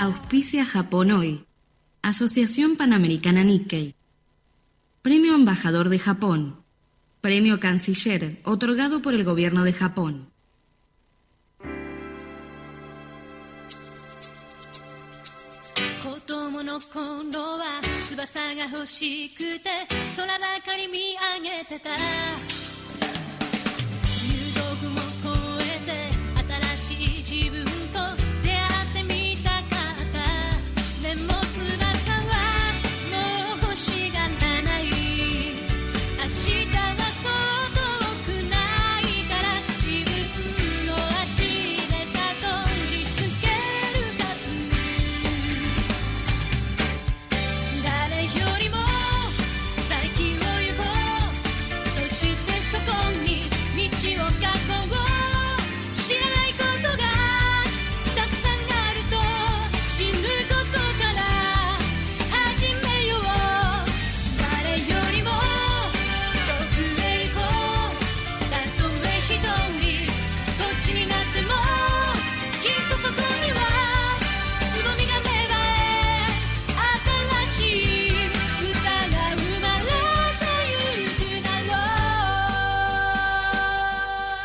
[0.00, 1.44] Auspicia Japón Hoy.
[2.00, 3.94] Asociación Panamericana Nikkei.
[5.02, 6.64] Premio Embajador de Japón.
[7.20, 10.30] Premio Canciller, otorgado por el Gobierno de Japón.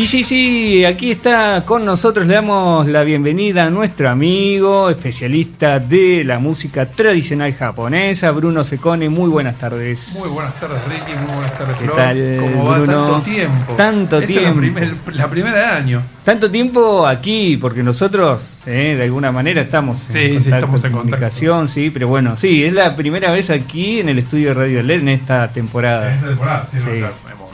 [0.00, 5.78] Y sí, sí, aquí está con nosotros, le damos la bienvenida a nuestro amigo, especialista
[5.78, 9.10] de la música tradicional japonesa, Bruno Secone.
[9.10, 10.14] Muy buenas tardes.
[10.18, 11.12] Muy buenas tardes, Ricky.
[11.20, 11.96] Muy buenas tardes, ¿Qué Flor.
[11.96, 13.10] tal, ¿Cómo va Bruno?
[13.10, 13.72] tanto tiempo?
[13.76, 14.60] Tanto Esta es la tiempo.
[14.60, 16.02] primer- La, primera de año.
[16.24, 21.68] Tanto tiempo aquí, porque nosotros eh, de alguna manera estamos Sí, sí, estamos en comunicación,
[21.68, 25.00] sí, pero bueno, sí, es la primera vez aquí en el estudio de Radio LED
[25.00, 26.10] en esta temporada.
[26.14, 27.00] Esta temporada, sí, no, Sí.
[27.00, 27.10] ya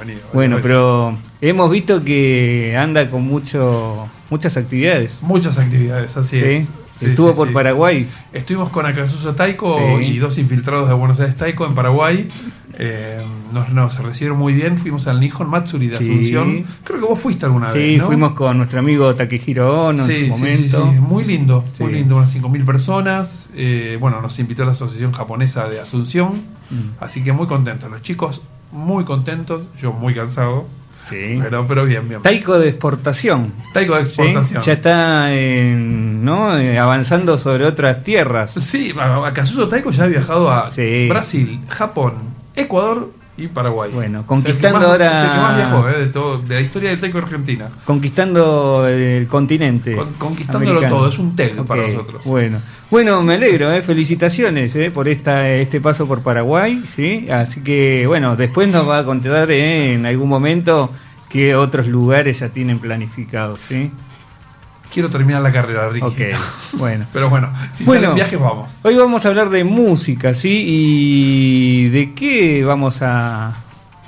[0.06, 0.20] venido.
[0.32, 5.18] Bueno, pero hemos visto que anda con mucho muchas actividades.
[5.22, 6.44] Muchas actividades, así Sí.
[6.44, 6.68] es.
[6.98, 7.52] Sí, Estuvo sí, por sí.
[7.54, 8.08] Paraguay.
[8.32, 10.04] Estuvimos con Akasuso Taiko Sí.
[10.04, 12.30] y dos infiltrados de Buenos Aires Taiko en Paraguay.
[12.78, 13.18] Eh,
[13.52, 14.78] nos, nos recibieron muy bien.
[14.78, 16.04] Fuimos al Nihon Matsuri de Sí.
[16.04, 16.64] Asunción.
[16.84, 17.98] Creo que vos fuiste alguna Sí, vez.
[17.98, 18.06] ¿no?
[18.06, 20.62] fuimos con nuestro amigo Takehiro Ono Sí, en su sí, momento.
[20.86, 21.00] sí, sí.
[21.00, 21.96] Muy lindo, muy Sí.
[21.98, 23.50] lindo, unas 5.000 personas.
[23.54, 26.32] Eh, bueno, nos invitó la Asociación Japonesa de Asunción,
[26.70, 26.96] Mm.
[27.00, 27.90] así que muy contentos.
[27.90, 28.40] Los chicos
[28.72, 30.66] muy contentos, yo muy cansado,
[31.04, 31.38] Sí.
[31.40, 32.20] pero, pero bien, bien.
[32.22, 33.52] Taiko de exportación.
[33.72, 34.22] Taiko de ¿sí?
[34.22, 34.62] exportación.
[34.62, 36.58] Ya está en, ¿no?
[36.58, 38.52] Eh, avanzando sobre otras tierras.
[38.52, 38.92] Sí,
[39.24, 41.06] Akasuso Taiko ya ha viajado a Sí.
[41.08, 42.14] Brasil, Japón,
[42.56, 43.90] Ecuador y Paraguay.
[43.92, 46.90] Bueno, conquistando más- ahora- es el que más viajó, eh, de, todo, de la historia
[46.90, 47.68] del taiko argentina.
[47.84, 49.94] Conquistando el continente.
[49.94, 50.96] Con- conquistándolo americano.
[50.96, 52.24] todo, es un TEG Ok, para nosotros.
[52.24, 52.58] Bueno,
[52.90, 57.26] bueno, me alegro, eh, felicitaciones eh, por esta, este paso por Paraguay, ¿sí?
[57.30, 60.90] Así que, bueno, después nos va a contar eh, en algún momento
[61.28, 63.90] qué otros lugares ya tienen planificados, ¿sí?
[64.96, 66.06] Quiero terminar la carrera, Ricky.
[66.06, 66.38] Ok,
[66.78, 67.04] bueno.
[67.12, 68.00] Pero bueno, si Bueno.
[68.04, 68.80] salen viajes, vamos.
[68.82, 70.64] Hoy vamos a hablar de música, ¿sí?
[70.66, 73.52] ¿Y de qué vamos a...?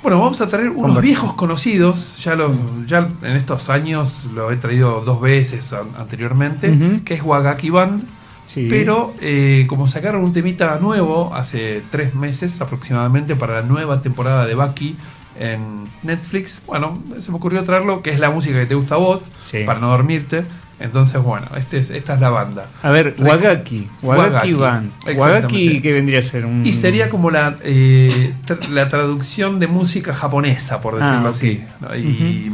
[0.01, 2.17] Bueno, vamos a traer unos viejos conocidos.
[2.23, 2.51] Ya, lo,
[2.87, 6.75] ya en estos años lo he traído dos veces an- anteriormente,
[7.05, 8.01] que es Wagaki Band.
[8.47, 8.65] Sí.
[8.67, 14.47] Pero eh, como sacaron un temita nuevo hace tres meses aproximadamente para la nueva temporada
[14.47, 14.95] de Baki
[15.39, 18.97] en Netflix, bueno, se me ocurrió traerlo, que es la música que te gusta a
[18.97, 19.59] vos, Sí.
[19.67, 20.45] para no dormirte.
[20.79, 22.67] Entonces, bueno, este es, esta es la banda.
[22.81, 24.91] A ver, Wagaki, Wagaki Wagaki, Band.
[25.17, 26.45] Wagaki, ¿qué vendría a ser?
[26.45, 26.65] Un...
[26.65, 31.27] Y sería como la, eh, tra- la traducción de música japonesa, por decirlo Ah, ok.
[31.29, 31.61] así.
[31.97, 32.51] Y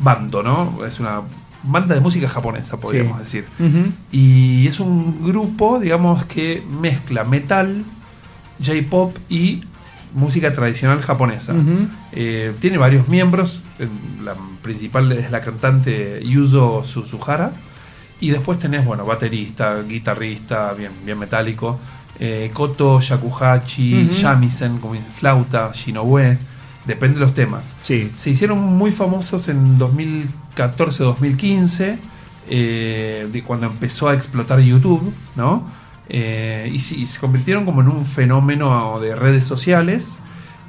[0.00, 0.84] bando, ¿no?
[0.84, 1.20] Es una
[1.62, 3.42] banda de música japonesa, podríamos Sí.
[3.42, 3.44] decir.
[4.10, 7.84] Y es un grupo, digamos, que mezcla metal,
[8.64, 9.62] J-pop y
[10.14, 11.54] música tradicional japonesa.
[12.12, 13.62] Eh, tiene varios miembros.
[13.78, 13.88] eh,
[14.24, 17.52] La principal es la cantante Yuzo Suzuhara.
[18.20, 21.78] Y después tenés, bueno, baterista, guitarrista, bien, bien metálico.
[22.20, 24.14] eh, Koto Shakuhachi, Ujú.
[24.14, 26.38] Shamisen, como flauta, Shinoue.
[26.86, 27.74] Depende de los temas.
[27.82, 28.10] Sí.
[28.14, 31.96] Se hicieron muy famosos en 2014-2015,
[32.48, 35.66] eh, de cuando empezó a explotar YouTube, ¿no?
[36.08, 40.16] Eh, y, sí, se convirtieron como en un fenómeno de redes sociales.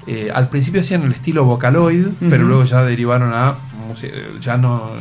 [0.06, 3.56] Eh, al principio hacían el estilo Vocaloid, pero luego ya derivaron a.
[4.42, 4.92] ya no,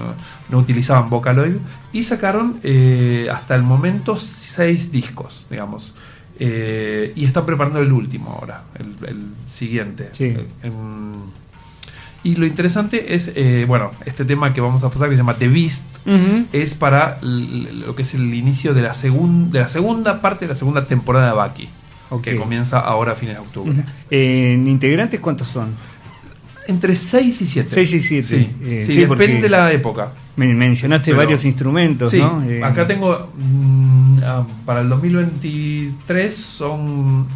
[0.49, 1.57] no utilizaban Vocaloid.
[1.93, 5.95] Y sacaron eh, hasta el momento seis discos, digamos.
[6.39, 10.09] Y están preparando el último ahora, el, el siguiente.
[10.13, 10.35] Sí.
[10.63, 11.42] En-
[12.25, 15.35] y lo interesante es, eh, bueno, este tema que vamos a pasar que se llama
[15.35, 16.47] The Beast, Ujú.
[16.53, 20.51] es para lo que es el inicio de la, segun- de la segunda parte de
[20.51, 21.69] la segunda temporada de Baki,
[22.11, 22.23] Ok.
[22.23, 23.73] que comienza ahora a fines de octubre.
[23.73, 23.83] Ujú.
[24.11, 25.71] ¿En integrantes cuántos son?
[26.69, 27.69] Entre 6 y 7.
[27.71, 28.29] 6 y 7.
[28.29, 30.13] Sí, Eh, sí, sí, depende de la época.
[30.37, 32.41] Men- mencionaste Pero- varios instrumentos, Sí, ¿no?
[32.45, 37.27] Eh, acá tengo, mm, ah, para el 2023 son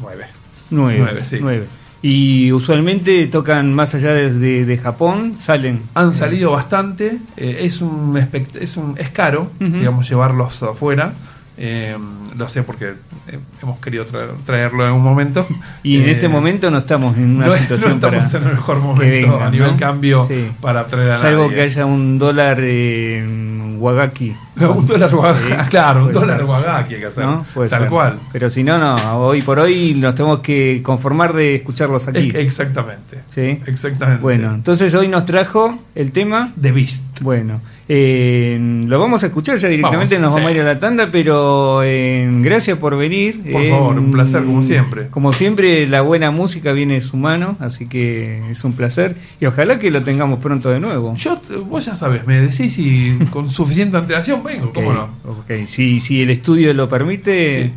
[0.00, 0.24] 9.
[0.70, 0.98] nueve.
[0.98, 1.38] nueve, sí.
[1.40, 1.66] nueve.
[2.00, 5.82] Y usualmente tocan más allá de, de- de Japón, salen.
[5.94, 11.14] Han Eh, salido bastante, eh, es un espect- es un es caro, digamos, llevarlos afuera.
[11.60, 11.96] eh,
[12.36, 12.90] lo sé porque
[13.26, 15.44] eh, hemos querido tra- traerlo en un momento.
[15.82, 18.48] Y en Eh, este momento no estamos en una no, situación no estamos para en
[18.50, 19.76] el mejor momento a nivel ¿no?
[19.76, 20.46] cambio Sí.
[20.60, 21.56] para traer a Salvo nadie.
[21.56, 24.36] que haya un dólar en Wagaki.
[24.76, 26.46] un dólar guagaki, Sí, claro, un dólar ser.
[26.46, 27.24] guagaki hay que hacer.
[27.24, 27.46] ¿no?
[27.54, 27.88] Tal ser.
[27.88, 28.18] cual.
[28.32, 32.28] Pero si no, no, hoy por hoy nos tenemos que conformar de escucharlos aquí.
[32.28, 33.18] Ex- Exactamente.
[33.30, 33.60] ¿Sí?
[33.66, 34.22] Exactamente.
[34.22, 36.52] Bueno, entonces hoy nos trajo el tema.
[36.60, 37.02] The Beast.
[37.20, 38.56] Bueno, eh,
[38.86, 40.54] lo vamos a escuchar ya directamente, Vamos, nos vamos sí.
[40.54, 43.42] a ir a la tanda, pero eh, gracias por venir.
[43.52, 45.08] Por Eh, favor, un placer, como siempre.
[45.08, 49.46] Como siempre, la buena música viene de su mano, así que es un placer y
[49.46, 51.14] ojalá que lo tengamos pronto de nuevo.
[51.16, 55.10] Yo, vos ya sabes, me decís y con suficiente antelación vengo, ¿cómo no?
[55.24, 55.66] ok.
[55.66, 57.72] Si, si el estudio lo permite, Sí.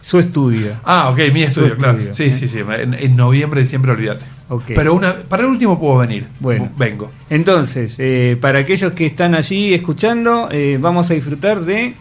[0.00, 0.72] su estudio.
[0.84, 1.98] Ah, ok, mi estudio, Su claro.
[1.98, 2.32] estudio, sí, ¿eh?
[2.32, 2.58] sí, sí.
[2.58, 4.24] En, en noviembre, diciembre, olvídate.
[4.48, 4.64] Ok.
[4.74, 6.26] Pero una, para el último puedo venir.
[6.40, 6.68] Bueno.
[6.76, 7.10] Vengo.
[7.30, 11.94] Entonces, eh, para aquellos que están allí escuchando, eh, vamos a disfrutar de...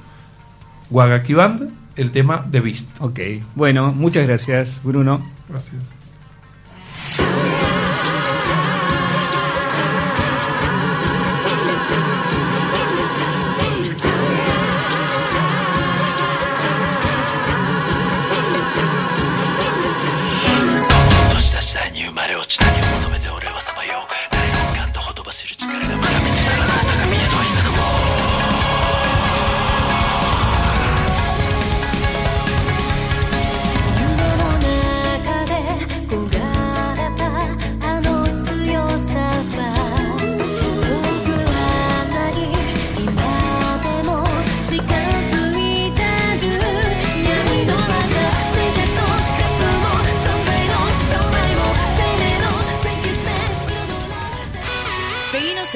[0.92, 2.90] Wagaki Band, el tema The Beast.
[3.02, 3.20] Ok,
[3.54, 5.22] bueno, muchas gracias, Bruno.
[5.48, 5.76] Gracias.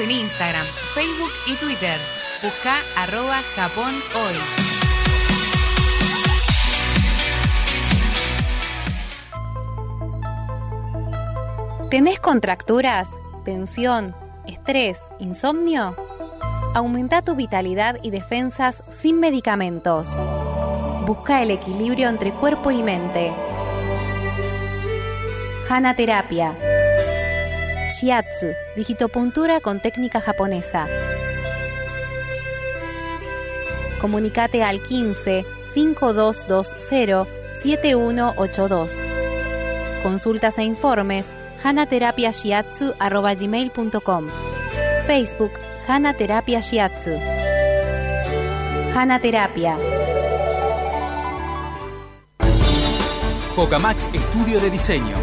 [0.04, 1.98] En Instagram, Facebook y Twitter.
[2.42, 4.34] Busca arroba Japón hoy.
[11.90, 14.14] ¿Tenés contracturas, tensión,
[14.46, 15.96] estrés, insomnio?
[16.74, 20.20] Aumenta tu vitalidad y defensas sin medicamentos.
[21.06, 23.32] Busca el equilibrio entre cuerpo y mente.
[25.70, 26.73] Hana Terapia.
[27.88, 30.86] Shiatsu, digitopuntura con técnica japonesa.
[34.00, 37.26] Comunicate al 15 5220
[37.62, 39.04] 7182.
[40.02, 44.28] Consultas e informes hanaterapiashiatsu.gmail.com
[45.06, 45.52] Facebook
[45.88, 47.12] Hana Terapia Shiatsu
[48.94, 49.78] Hana Terapia
[53.56, 55.16] Pocamax Estudio de Diseño.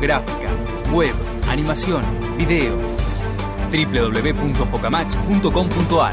[0.00, 0.48] Gráfica,
[0.90, 1.12] web,
[1.58, 2.02] animación,
[2.36, 2.76] video.
[3.70, 6.12] www.jocamax.com.ar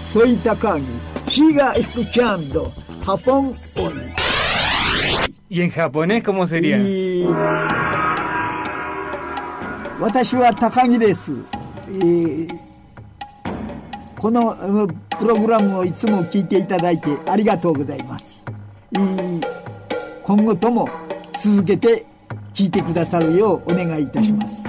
[0.00, 0.86] Soy Takagi.
[1.28, 2.72] Siga escuchando
[3.04, 4.14] Japón hoy.
[5.50, 6.78] ¿Y en japonés cómo sería?
[6.78, 7.26] Y...
[10.00, 11.44] Watashi wa Takagi desu.
[11.92, 12.48] Y...
[14.18, 14.56] この
[15.18, 18.44] プログラムをいつも聞いていただいてありがとうございます。
[20.24, 20.88] 今後とも
[21.40, 22.04] 続けて
[22.52, 24.64] 聞いてくださるようお願いいたします。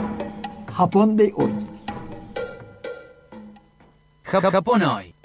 [0.67, 1.51] ハポンでおい。
[4.23, 5.15] ハポンでおい。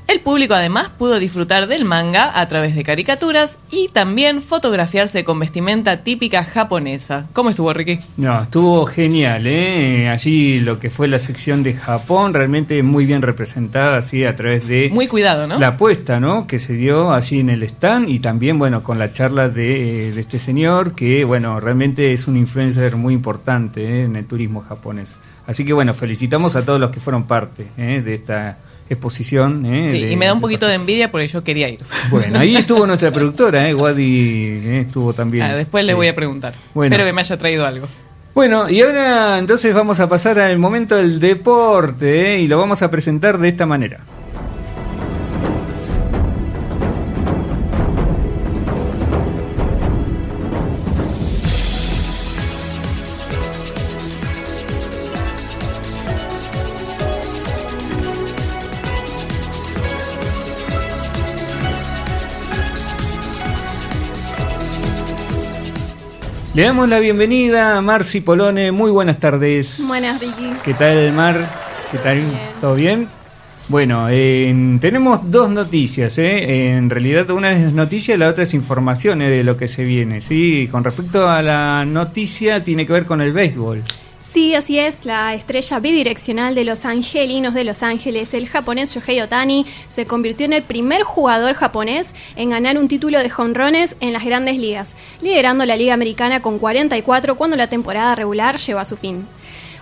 [0.05, 5.39] El público además pudo disfrutar del manga a través de caricaturas y también fotografiarse con
[5.39, 7.27] vestimenta típica japonesa.
[7.33, 7.99] ¿Cómo estuvo, Ricky?
[8.17, 10.09] No, estuvo genial, ¿eh?
[10.09, 14.67] Allí lo que fue la sección de Japón, realmente muy bien representada, así a través
[14.67, 15.57] de Muy cuidado, ¿no?
[15.57, 16.47] la apuesta, ¿no?
[16.47, 20.21] Que se dio allí en el stand y también, bueno, con la charla de, de
[20.21, 24.03] este señor, que, bueno, realmente es un influencer muy importante ¿eh?
[24.03, 25.17] en el turismo japonés.
[25.47, 28.01] Así que, bueno, felicitamos a todos los que fueron parte ¿eh?
[28.03, 28.57] de esta
[28.89, 29.65] exposición.
[29.65, 29.89] ¿eh?
[29.91, 31.79] Sí, de- y me da un poquito de envidia porque yo quería ir.
[32.09, 33.73] Bueno, ahí estuvo nuestra productora, ¿eh?
[33.73, 34.79] Wadi ¿eh?
[34.81, 35.43] estuvo también.
[35.43, 36.53] Ah, después le voy a preguntar.
[36.73, 36.93] Bueno.
[36.93, 37.87] Espero que me haya traído algo.
[38.35, 42.39] Bueno, y ahora entonces vamos a pasar al momento del deporte ¿eh?
[42.41, 43.99] y lo vamos a presentar de esta manera.
[66.63, 68.71] Le damos la bienvenida a Marci Polone.
[68.71, 69.83] Muy buenas tardes.
[69.85, 70.49] Buenas, Ricky.
[70.63, 71.45] ¿Qué tal, Mar?
[71.91, 72.23] ¿Qué tal?
[72.61, 73.09] ¿Todo bien?
[73.67, 76.17] Bueno, eh, tenemos dos noticias.
[76.19, 76.69] ¿eh?
[76.69, 79.83] En realidad, una es noticia y la otra es información eh, de lo que se
[79.83, 80.21] viene.
[80.21, 80.69] ¿sí?
[80.71, 83.83] Con respecto a la noticia, tiene que ver con el béisbol.
[84.33, 89.21] Sí, así es, la estrella bidireccional de los Angelinos de Los Ángeles, el japonés Shohei
[89.21, 94.11] Otani, se convirtió en el primer jugador japonés en ganar un título de jonrones en
[94.11, 98.85] las grandes ligas, liderando la Liga Americana con 44 cuando la temporada regular llegó a
[98.85, 99.27] su fin.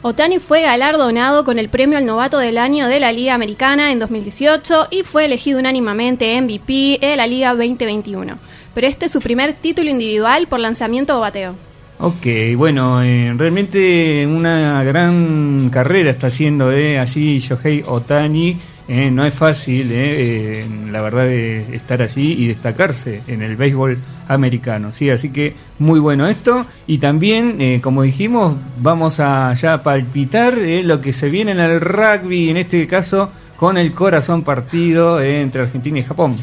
[0.02, 4.00] Otani fue galardonado con el premio al novato del año de la Liga Americana en
[4.00, 8.38] 2018 y fue elegido unánimemente MVP de la Liga 2021.
[8.74, 11.71] Pero este es su primer título individual por lanzamiento o bateo.
[12.04, 12.26] Ok,
[12.58, 19.34] bueno, eh, realmente una gran carrera está haciendo eh, allí Shohei Otani eh, no es
[19.34, 24.92] fácil, eh, eh, la verdad, de estar allí y destacarse en el béisbol americano.
[24.92, 25.10] ¿sí?
[25.10, 26.66] Así que muy bueno esto.
[26.88, 31.80] Y también, eh, como dijimos, vamos a ya palpitar lo que se viene en el
[31.80, 36.36] rugby, en este caso con el corazón partido entre Argentina y Japón.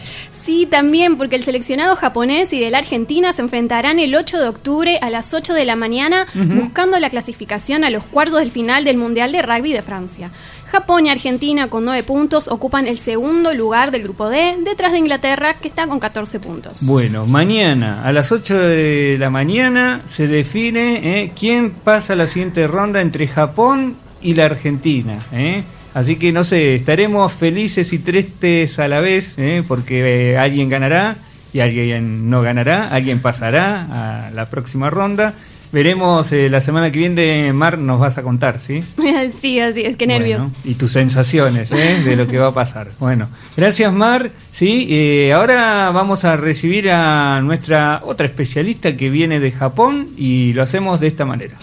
[0.45, 4.47] Sí, también, porque el seleccionado japonés y de la Argentina se enfrentarán el 8 de
[4.47, 8.85] octubre a las 8 de la mañana buscando la clasificación a los cuartos del final
[8.85, 10.31] del Mundial de Rugby de Francia.
[10.71, 14.99] Japón y Argentina con 9 puntos ocupan el segundo lugar del grupo D, detrás de
[14.99, 16.87] Inglaterra que está con 14 puntos.
[16.87, 22.29] Bueno, mañana a las 8 de la mañana se define eh, quién pasa a la
[22.29, 25.27] siguiente ronda entre Japón y la Argentina.
[25.33, 25.65] eh.
[25.95, 30.69] Así que no sé, estaremos felices y tristes a la vez, eh, porque eh, alguien
[30.69, 31.17] ganará
[31.53, 35.35] y alguien no ganará, alguien pasará a la próxima ronda.
[35.71, 38.83] Veremos eh, la semana que viene, Mar, nos vas a contar, ¿sí?
[39.41, 40.41] sí, así es, que nervios.
[40.41, 42.03] Bueno, y tus sensaciones ¿eh?
[42.05, 42.89] de lo que va a pasar.
[42.99, 44.31] Bueno, gracias Mar.
[44.51, 50.55] Sí, eh, ahora vamos a recibir a nuestra otra especialista que viene de Japón y
[50.55, 51.57] lo hacemos de esta manera.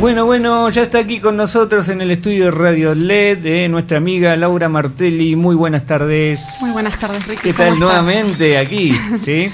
[0.00, 3.98] Bueno, bueno, ya está aquí con nosotros en el estudio de Radio LED eh, nuestra
[3.98, 5.36] amiga Laura Martelli.
[5.36, 6.42] Muy buenas tardes.
[6.62, 7.42] Muy buenas tardes, Ricky.
[7.42, 7.80] ¿Qué ¿Cómo tal estás?
[7.80, 8.98] nuevamente aquí?
[9.22, 9.50] ¿Sí?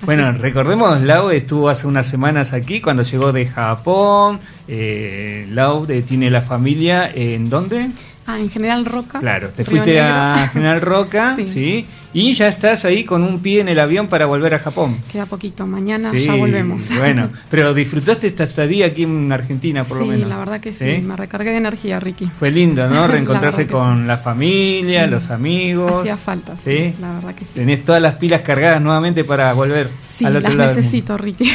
[0.00, 4.40] Bueno, recordemos, Lau estuvo hace unas semanas aquí cuando llegó de Japón.
[4.66, 7.90] Eh, Lau eh, tiene la familia en dónde?
[8.32, 9.20] Ah, en General Roca.
[9.20, 10.08] Claro, te fuiste Negro.
[10.08, 11.44] a General Roca, Sí.
[11.44, 11.86] sí.
[12.14, 14.98] Y ya estás ahí con un pie en el avión para volver a Japón.
[15.10, 16.86] Queda poquito, mañana Sí, ya volvemos.
[16.98, 20.28] Bueno, pero disfrutaste esta estadía aquí en Argentina, por sí, lo menos.
[20.28, 22.30] la verdad que sí, me recargué de energía, Ricky.
[22.38, 23.06] Fue lindo, ¿no?
[23.06, 26.00] Reencontrarse con la familia, los amigos.
[26.00, 26.94] Hacía falta, sí, ¿Sí?
[27.00, 27.52] la verdad que sí.
[27.54, 30.76] Tenés todas las pilas cargadas nuevamente para volver Sí, al otro las lado.
[30.76, 31.50] necesito, Ricky.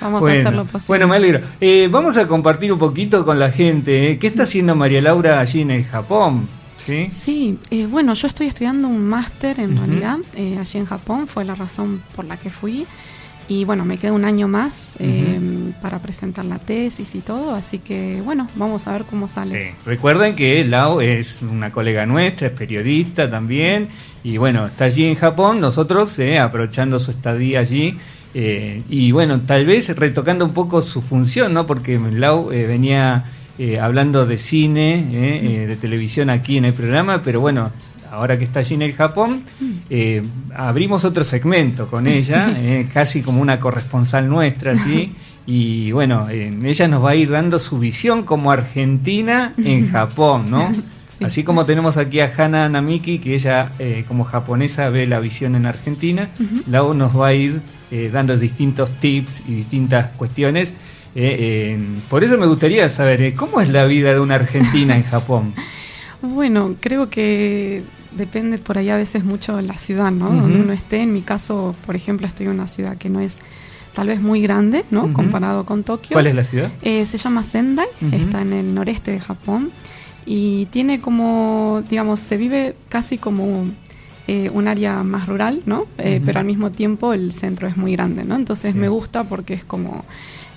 [0.00, 0.84] Vamos bueno, a hacer lo posible.
[0.86, 1.40] Bueno, me alegro.
[1.60, 4.12] Eh, vamos a compartir un poquito con la gente.
[4.12, 4.18] ¿eh?
[4.20, 6.48] ¿Qué está haciendo María Laura allí en el Japón?
[6.84, 7.10] ¿Sí?
[7.12, 11.44] Sí, eh, bueno, yo estoy estudiando un máster en realidad eh, allí en Japón, fue
[11.44, 12.86] la razón por la que fui.
[13.50, 15.40] Y bueno, me queda un año más eh,
[15.80, 19.70] para presentar la tesis y todo, así que bueno, vamos a ver cómo sale.
[19.70, 19.76] Sí.
[19.86, 23.88] Recuerden que Lau es una colega nuestra, es periodista también,
[24.22, 27.96] y bueno, está allí en Japón, nosotros eh, aprovechando su estadía allí,
[28.34, 31.66] eh, y bueno, tal vez retocando un poco su función, ¿no?
[31.66, 33.24] Porque Lau eh, venía
[33.58, 37.70] eh, hablando de cine, eh, eh, de televisión aquí en el programa, pero bueno,
[38.10, 39.42] ahora que está allí en el Japón,
[39.90, 40.22] eh,
[40.54, 42.56] abrimos otro segmento con ella,
[42.92, 45.12] casi como una corresponsal nuestra, ¿sí?
[45.46, 50.72] Y bueno, ella nos va a ir dando su visión como argentina en Japón, ¿no?
[51.24, 55.56] Así como tenemos aquí a Hana Namiki, que ella eh, como japonesa ve la visión
[55.56, 56.62] en Argentina, Ujú.
[56.70, 60.72] Lau nos va a ir eh, dando distintos tips y distintas cuestiones.
[61.20, 61.36] Eh,
[61.74, 61.78] eh,
[62.08, 65.52] por eso me gustaría saber, eh, ¿cómo es la vida de una argentina en Japón?
[66.20, 70.30] Bueno, creo que depende por ahí a veces mucho la ciudad, ¿no?
[70.30, 71.02] Donde uno esté.
[71.02, 73.38] En mi caso, por ejemplo, estoy en una ciudad que no es
[73.94, 75.12] tal vez muy grande, ¿no?
[75.12, 76.14] Comparado con Tokio.
[76.14, 76.72] ¿Cuál es la ciudad?
[76.82, 79.70] Eh, se llama Sendai, está en el noreste de Japón
[80.26, 83.66] y tiene como, digamos, se vive casi como
[84.26, 85.86] eh, un área más rural, ¿no?
[85.98, 86.20] Eh.
[86.24, 88.34] Pero al mismo tiempo el centro es muy grande, ¿no?
[88.34, 88.78] Entonces Sí.
[88.78, 90.04] me gusta porque es como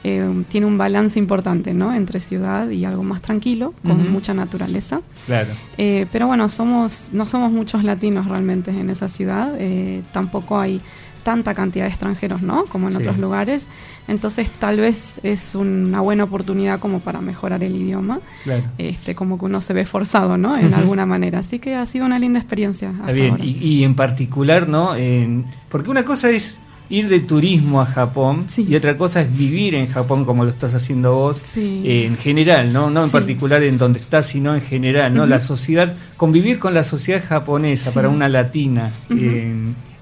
[0.03, 1.93] eh, tiene un balance importante, ¿no?
[1.93, 4.09] Entre ciudad y algo más tranquilo, con Ujú.
[4.09, 5.01] mucha naturaleza.
[5.25, 5.49] Claro.
[5.77, 9.53] Eh, pero bueno, somos no somos muchos latinos realmente en esa ciudad.
[9.59, 10.81] eh, tampoco hay
[11.23, 12.65] tanta cantidad de extranjeros, ¿no?
[12.65, 12.99] Como en Sí.
[13.01, 13.67] otros lugares.
[14.07, 18.19] Entonces tal vez es una buena oportunidad como para mejorar el idioma.
[18.43, 18.63] Claro.
[18.79, 20.57] Este, como que uno se ve forzado, ¿no?
[20.57, 20.75] En Ujú.
[20.77, 21.39] alguna manera.
[21.39, 22.89] Así que ha sido una linda experiencia.
[23.01, 23.45] Hasta bien, ahora.
[23.45, 24.95] y, y en particular, ¿no?
[24.95, 26.57] En- porque una cosa es
[26.89, 30.75] ir de turismo a Japón y otra cosa es vivir en Japón como lo estás
[30.75, 31.81] haciendo vos Sí.
[31.85, 32.89] eh, en general, ¿no?
[32.89, 33.13] No en Sí.
[33.13, 35.25] particular en donde estás, sino en general, ¿no?
[35.25, 39.53] La sociedad, convivir con la sociedad japonesa para una latina, eh,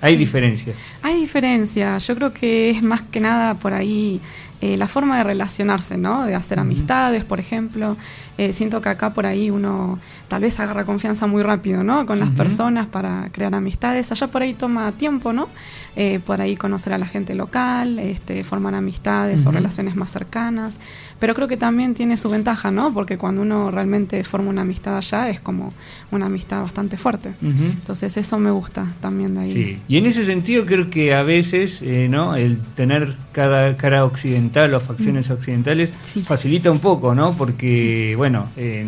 [0.02, 0.78] hay diferencias.
[1.04, 4.20] Hay diferencia, yo creo que es más que nada por ahí
[4.62, 6.26] eh, la forma de relacionarse, ¿no?
[6.26, 7.96] De hacer amistades, por ejemplo.
[8.40, 10.00] Eh, siento que acá por ahí uno
[10.30, 12.06] tal vez agarra confianza muy rápido, ¿no?
[12.06, 14.12] Con las personas para crear amistades.
[14.14, 15.50] Allá por ahí toma tiempo, ¿no?
[15.98, 20.76] Eh, por ahí conocer a la gente local, este, formar amistades o relaciones más cercanas.
[21.20, 22.94] Pero creo que también tiene su ventaja, ¿no?
[22.94, 25.74] Porque cuando uno realmente forma una amistad allá es como
[26.12, 27.34] una amistad bastante fuerte.
[27.42, 29.52] Entonces eso me gusta también de ahí.
[29.52, 32.36] Sí, y en ese sentido creo que a veces, eh, ¿no?
[32.38, 35.34] El tener cada cara occidental o facciones Mm.
[35.34, 35.92] occidentales
[36.26, 37.36] facilita un poco, ¿no?
[37.36, 38.86] Porque, bueno, eh,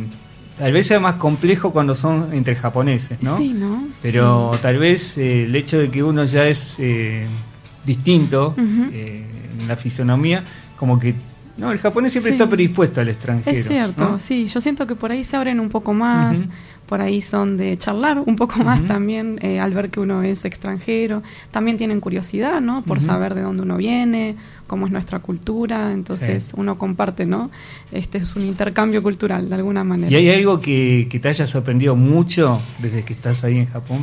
[0.58, 3.38] tal vez sea más complejo cuando son entre japoneses, ¿no?
[3.38, 3.88] Sí, ¿no?
[4.01, 7.25] Pero tal vez eh, el hecho de que uno ya es eh,
[7.86, 9.25] distinto eh,
[9.60, 10.43] en la fisonomía,
[10.77, 11.15] como que
[11.58, 12.36] no, el japonés siempre Sí.
[12.36, 13.56] está predispuesto al extranjero.
[13.58, 14.19] Es cierto, ¿no?
[14.19, 16.39] sí, yo siento que por ahí se abren un poco más.
[16.91, 20.43] Por ahí son de charlar un poco más también eh, al ver que uno es
[20.43, 22.82] extranjero, también tienen curiosidad, ¿no?
[22.82, 24.36] Por saber de dónde uno viene,
[24.67, 26.51] cómo es nuestra cultura, entonces Sí.
[26.58, 27.49] uno comparte, ¿no?
[27.93, 30.12] Este es un intercambio cultural de alguna manera.
[30.12, 33.99] ¿Y hay algo que, que te haya sorprendido mucho desde que estás ahí en Japón?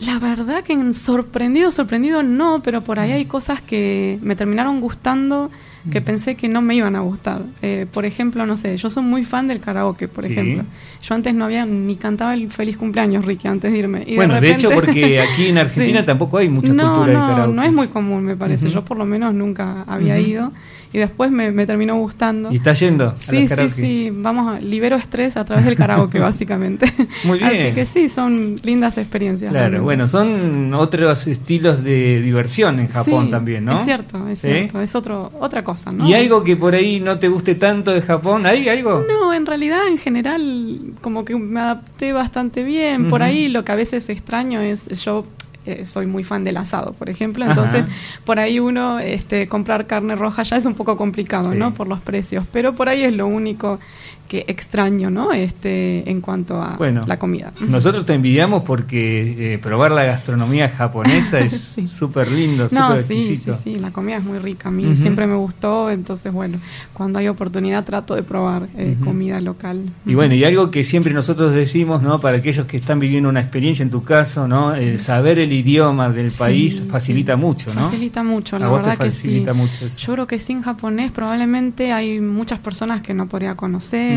[0.00, 4.78] La verdad que en sorprendido, sorprendido no, pero por ahí hay cosas que me terminaron
[4.82, 5.50] gustando
[5.90, 7.42] que pensé que no me iban a gustar.
[7.62, 10.32] Eh, por ejemplo, no sé, yo soy muy fan del karaoke, por Sí.
[10.32, 10.64] ejemplo.
[11.02, 14.02] Yo antes no había ni cantaba el feliz cumpleaños, Ricky, antes de irme.
[14.06, 16.06] Y bueno, de, repente- hecho, porque aquí en Argentina Sí.
[16.06, 17.54] tampoco hay mucha no, cultura no, del karaoke.
[17.56, 18.68] No, es muy común, me parece.
[18.70, 20.52] Yo por lo menos nunca había ido.
[20.92, 22.50] Y después me, me terminó gustando.
[22.52, 23.72] ¿Y estás yendo a Sí, los sí, karaoke?
[23.74, 24.10] sí.
[24.12, 26.86] Vamos a libero estrés a través del karaoke, básicamente.
[27.24, 27.50] Muy bien.
[27.50, 29.50] Así que sí, son lindas experiencias.
[29.50, 29.84] Claro, realmente.
[29.84, 33.74] bueno, son otros estilos de diversión en Japón Sí, también, ¿no?
[33.74, 34.80] Es cierto, es cierto.
[34.80, 36.08] Es otro, otra cosa, ¿no?
[36.08, 38.46] ¿Y algo que por ahí no te guste tanto de Japón?
[38.46, 39.04] ¿Hay algo?
[39.08, 43.08] No, en realidad, en general, como que me adapté bastante bien.
[43.08, 45.26] Por ahí lo que a veces extraño es, yo
[45.66, 47.44] eh, soy muy fan del asado, por ejemplo.
[47.44, 47.52] Ajá.
[47.52, 47.84] Entonces,
[48.24, 51.58] por ahí uno, este, comprar carne roja ya es un poco complicado, Sí.
[51.58, 51.74] ¿no?
[51.74, 52.44] Por los precios.
[52.52, 53.78] Pero por ahí es lo único
[54.26, 55.32] que extraño, ¿no?
[55.32, 57.52] Este, en cuanto a Bueno, la comida.
[57.60, 61.86] Nosotros te envidiamos porque eh, probar la gastronomía japonesa es Sí.
[61.86, 63.54] súper lindo, No, súper sí, sí, exquisito.
[63.62, 64.68] sí, la comida es muy rica.
[64.68, 66.58] A mí siempre me gustó, entonces, bueno,
[66.92, 69.82] cuando hay oportunidad trato de probar eh, comida local.
[70.06, 72.20] Y bueno, y algo que siempre nosotros decimos, ¿no?
[72.20, 74.74] Para aquellos que están viviendo una experiencia en tu caso, ¿no?
[74.74, 76.88] El saber el idioma del país sí.
[76.90, 77.84] facilita mucho, ¿no?
[77.86, 79.16] Facilita mucho, la A vos te verdad que sí.
[79.28, 79.98] facilita mucho eso.
[79.98, 84.15] Yo creo que sin japonés probablemente hay muchas personas que no podría conocer,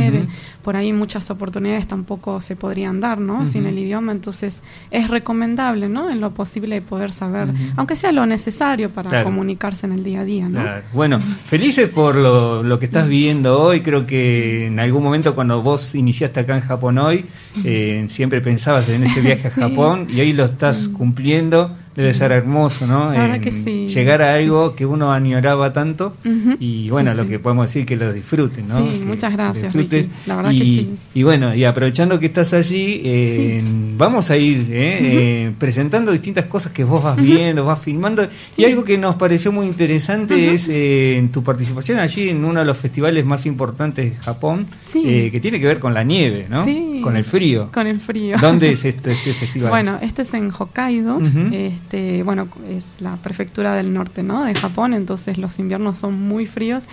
[0.63, 3.45] Por ahí muchas oportunidades tampoco se podrían dar, ¿no?
[3.45, 6.09] Sin el idioma, entonces es recomendable, ¿no?
[6.09, 9.25] En lo posible poder saber, aunque sea lo necesario para Claro.
[9.25, 10.61] comunicarse en el día a día, ¿no?
[10.61, 10.83] Claro.
[10.93, 13.81] Bueno, felices por lo, lo que estás viviendo hoy.
[13.81, 17.25] Creo que en algún momento cuando vos iniciaste acá en Japón hoy,
[17.63, 19.51] eh, siempre pensabas en ese viaje a.
[19.59, 21.75] Japón y hoy lo estás cumpliendo.
[21.99, 23.13] Debe ser hermoso, ¿no?
[23.13, 23.87] En que sí.
[23.89, 26.15] Llegar a algo que uno añoraba tanto
[26.59, 27.29] y bueno, Sí, lo sí.
[27.29, 28.77] que podemos decir que lo disfruten, ¿no?
[28.77, 30.05] Sí, Que muchas gracias, disfrutes.
[30.05, 30.15] Ricky.
[30.27, 30.89] La verdad y, que sí.
[31.13, 33.61] Y bueno, y aprovechando que estás allí, eh,
[33.97, 38.27] vamos a ir eh, eh, presentando distintas cosas que vos vas viendo, vas filmando.
[38.57, 42.59] Y algo que nos pareció muy interesante es eh, en tu participación allí en uno
[42.59, 46.47] de los festivales más importantes de Japón, eh, que tiene que ver con la nieve,
[46.49, 46.63] ¿no?
[46.65, 47.01] Sí.
[47.03, 47.69] Con el frío.
[47.73, 48.37] Con el frío.
[48.39, 49.69] ¿Dónde es este, este festival?
[49.69, 51.49] Bueno, este es en Hokkaido, Ujú.
[51.89, 54.43] Este, bueno, es la prefectura del norte, ¿no?
[54.43, 56.83] De Japón, entonces los inviernos son muy fríos.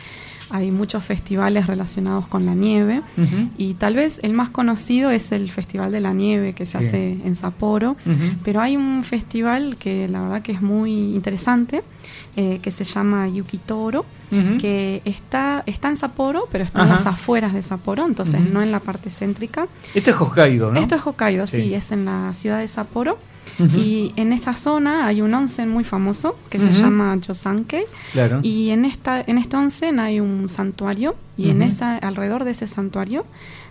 [0.48, 3.02] Hay muchos festivales relacionados con la nieve
[3.58, 7.18] y tal vez el más conocido es el Festival de la Nieve que se hace
[7.24, 7.96] en Sapporo,
[8.44, 11.82] pero hay un festival que la verdad que es muy interesante
[12.36, 14.06] eh, que se llama Yukitoro,
[14.60, 18.70] que está, está en Sapporo, pero está en las afueras de Sapporo, entonces no en
[18.70, 19.66] la parte céntrica.
[19.94, 20.80] Esto es Hokkaido, ¿no?
[20.80, 21.56] Esto es Hokkaido, sí.
[21.56, 21.74] Sí.
[21.74, 23.18] es en la ciudad de Sapporo.
[23.74, 27.86] Y en esa zona hay un onsen muy famoso que se llama Yosanke.
[28.12, 28.40] Claro.
[28.42, 32.66] Y en esta en este onsen hay un santuario y en esa alrededor de ese
[32.66, 33.24] santuario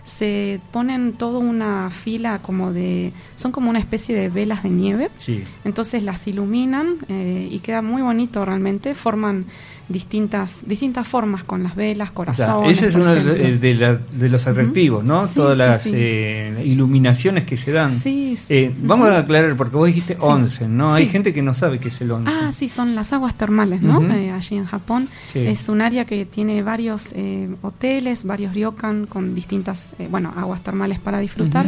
[0.04, 5.10] se ponen toda una fila como de son como una especie de velas de nieve.
[5.18, 5.42] Sí.
[5.64, 8.94] Entonces las iluminan eh, y queda muy bonito realmente.
[8.94, 9.46] Forman
[9.88, 12.76] distintas distintas formas con las velas, O sea, corazones.
[12.78, 13.60] ese es uno de, ejemplo.
[13.60, 15.26] de la- de los atractivos, ¿no?
[15.26, 15.90] Sí, Todas sí, las sí.
[15.94, 17.90] eh, iluminaciones que se dan.
[17.90, 18.54] Sí, sí.
[18.54, 19.16] Eh, Vamos Ujú.
[19.16, 20.20] a aclarar, porque vos dijiste Sí.
[20.22, 20.92] onsen, ¿no?
[20.92, 22.34] Hay gente que no sabe qué es el onsen.
[22.36, 23.98] Ah, sí, son las aguas termales, ¿no?
[24.00, 24.10] Ujú.
[24.12, 25.08] Eh, allí en Japón.
[25.26, 25.40] Sí.
[25.40, 30.62] Es un área que tiene varios eh, hoteles, varios ryokan con distintas, eh, bueno, aguas
[30.62, 31.66] termales para disfrutar.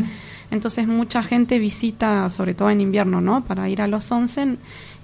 [0.50, 3.44] Entonces mucha gente visita, sobre todo en invierno, ¿no?
[3.44, 4.58] Para ir a los onsen.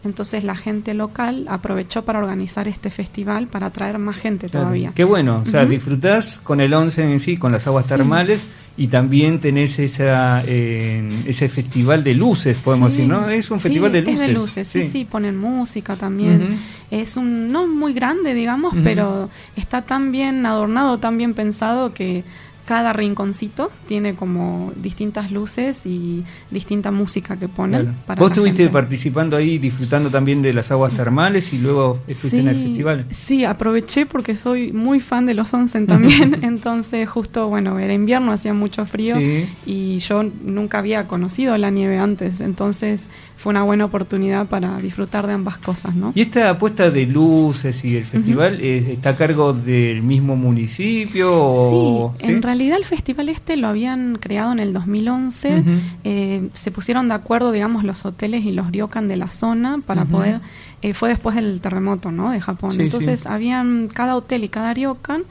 [0.05, 4.67] Entonces la gente local aprovechó para organizar este festival para atraer más gente Claro.
[4.67, 4.93] todavía.
[4.95, 5.71] Qué bueno, o sea, Ujú.
[5.73, 7.91] disfrutás con el onsen en sí, con las aguas Sí.
[7.91, 13.29] termales y también tenés esa, eh, ese festival de luces, podemos Sí, decir, ¿no?
[13.29, 14.21] Es un sí, festival de luces.
[14.21, 16.59] Es de luces, sí, sí, ponen música también.
[16.91, 22.25] Es un, no muy grande, digamos, pero está tan bien adornado, tan bien pensado que
[22.65, 27.83] cada rinconcito tiene como distintas luces y distinta música que ponen.
[27.83, 27.97] Claro.
[28.07, 28.73] Para Vos estuviste gente.
[28.73, 33.07] participando ahí, disfrutando también de las aguas termales y luego estuviste en el festival.
[33.11, 36.43] Sí, aproveché porque soy muy fan de los onsen también.
[36.43, 39.47] Entonces, justo, bueno, era invierno, hacía mucho frío Sí.
[39.67, 42.41] y yo nunca había conocido la nieve antes.
[42.41, 43.09] Entonces,
[43.45, 46.13] fue una buena oportunidad para disfrutar de ambas cosas, ¿no?
[46.15, 51.29] ¿Y esta apuesta de luces y el festival eh, está a cargo del mismo municipio?
[51.31, 55.59] o- Sí, en realidad el festival este lo habían creado en el 2011.
[55.61, 55.71] Ujú.
[56.05, 60.07] eh, se pusieron de acuerdo, digamos, los hoteles y los ryokan de la zona para
[60.07, 60.41] poder.
[60.81, 62.31] eh, fue después del terremoto, ¿no?
[62.31, 62.71] De Japón.
[62.73, 63.27] Sí, Entonces sí.
[63.31, 65.25] habían cada hotel y cada ryokan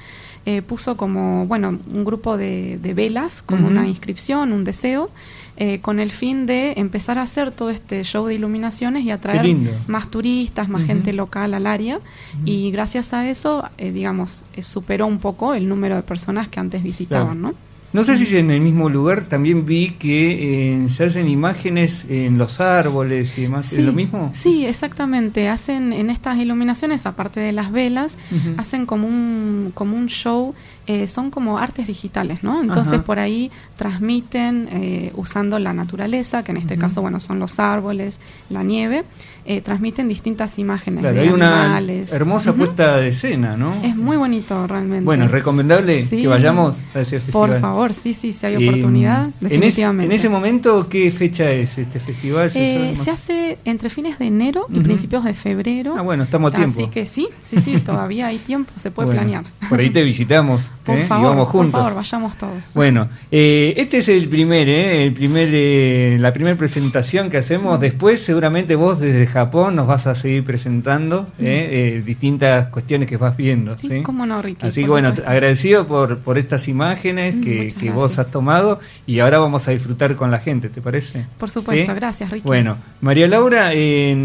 [0.45, 5.09] eh, puso como, bueno, un grupo de, de velas, como una inscripción, un deseo.
[5.55, 9.45] eh, con el fin de empezar a hacer todo este show de iluminaciones y atraer
[9.87, 11.99] más turistas, más gente local al área
[12.43, 16.59] y gracias a eso, eh, digamos, eh, superó un poco el número de personas que
[16.59, 17.53] antes visitaban, Claro.
[17.53, 17.72] ¿no?
[17.93, 22.39] No sé si en el mismo lugar también vi que eh, se hacen imágenes en
[22.39, 23.71] los árboles y demás.
[23.71, 24.31] ¿Es lo mismo?
[24.33, 25.47] Sí, exactamente.
[25.47, 28.17] Hacen en estas iluminaciones, aparte de las velas,
[28.57, 30.55] hacen como un, como un show,
[30.87, 32.61] eh, son como artes digitales, ¿no?
[32.61, 33.03] Entonces Ajá.
[33.03, 38.19] por ahí transmiten eh, usando la naturaleza, que en este caso, bueno, son los árboles,
[38.49, 39.03] la nieve,
[39.45, 42.11] eh, transmiten distintas imágenes Claro, de hay una animales.
[42.13, 42.59] hermosa Ujú.
[42.59, 43.75] puesta de escena, ¿no?
[43.83, 45.03] Es muy bonito realmente.
[45.05, 46.21] Bueno, recomendable Sí.
[46.21, 47.49] que vayamos a ese festival.
[47.51, 50.05] Por favor, sí, sí, si hay oportunidad, en, es- definitivamente.
[50.05, 52.49] en ese momento, ¿qué fecha es este festival?
[52.51, 55.95] ¿Se Eh, se hace entre fines de enero y principios de febrero.
[55.97, 56.81] Ah, bueno, estamos a tiempo.
[56.81, 59.43] Así que sí, sí, sí, todavía hay tiempo, se puede Bueno, planear.
[59.69, 61.05] Por ahí te visitamos Por ¿eh?
[61.05, 61.71] favor, y vamos juntos.
[61.71, 62.73] por favor, vayamos todos.
[62.73, 65.03] Bueno, eh, este es el primer, ¿eh?
[65.03, 67.79] el primer, eh, la primera presentación que hacemos.
[67.79, 71.95] Después, seguramente vos desde Japón nos vas a seguir presentando ¿eh?
[71.97, 73.77] Eh, distintas cuestiones que vas viendo.
[73.77, 74.01] Sí, ¿sí?
[74.03, 74.67] cómo no, Ricky.
[74.67, 75.31] Así que bueno, supuesto.
[75.31, 79.71] agradecido por, por estas imágenes Mm, que, que vos has tomado y ahora vamos a
[79.71, 81.25] disfrutar con la gente, ¿te parece?
[81.37, 81.95] Por supuesto, ¿Sí?
[81.95, 82.47] gracias, Ricky.
[82.47, 84.15] Bueno, María Laura, eh,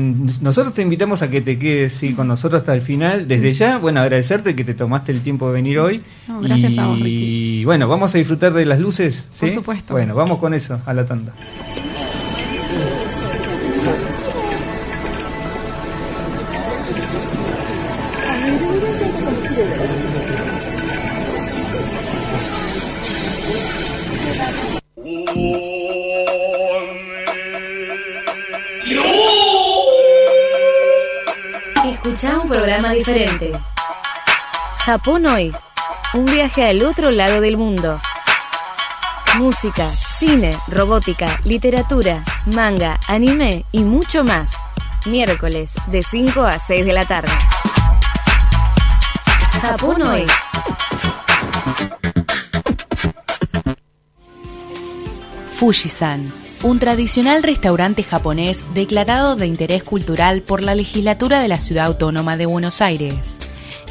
[0.40, 3.28] nosotros te invitamos a que te quedes con nosotros hasta el final.
[3.28, 6.02] Desde ya, bueno, agradecerte que te tomaste el tiempo de venir hoy.
[6.26, 7.60] No, gracias y, a vos, Ricky.
[7.60, 9.28] Y bueno, vamos a disfrutar de las luces.
[9.32, 9.40] ¿sí?
[9.40, 9.94] Por supuesto.
[9.94, 11.32] Bueno, vamos con eso, a la tanda.
[31.84, 33.52] Escucha un programa diferente.
[34.84, 35.52] Japón hoy.
[36.14, 38.00] Un viaje al otro lado del mundo.
[39.36, 44.50] Música, cine, robótica, literatura, manga, anime y mucho más.
[45.04, 47.30] Miércoles de 5 a 6 de la tarde.
[49.60, 50.26] Japón hoy.
[55.58, 61.84] Fujisan, un tradicional restaurante japonés declarado de interés cultural por la legislatura de la Ciudad
[61.84, 63.38] Autónoma de Buenos Aires.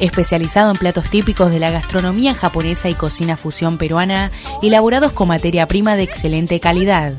[0.00, 4.30] Especializado en platos típicos de la gastronomía japonesa y cocina fusión peruana,
[4.62, 7.14] elaborados con materia prima de excelente calidad.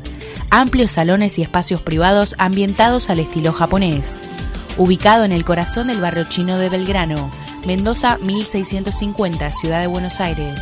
[0.50, 4.30] Amplios salones y espacios privados ambientados al estilo japonés.
[4.78, 7.30] Ubicado en el corazón del barrio chino de Belgrano,
[7.66, 10.62] Mendoza 1650, Ciudad de Buenos Aires.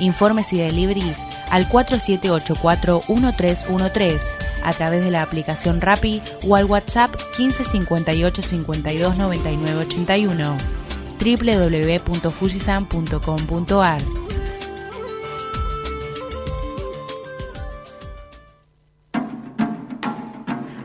[0.00, 1.18] Informes y deliveries
[1.50, 4.20] al 4784-1313
[4.64, 10.77] a través de la aplicación Rappi o al WhatsApp 1558 52 99 81
[11.18, 14.00] www.fujisan.com.ar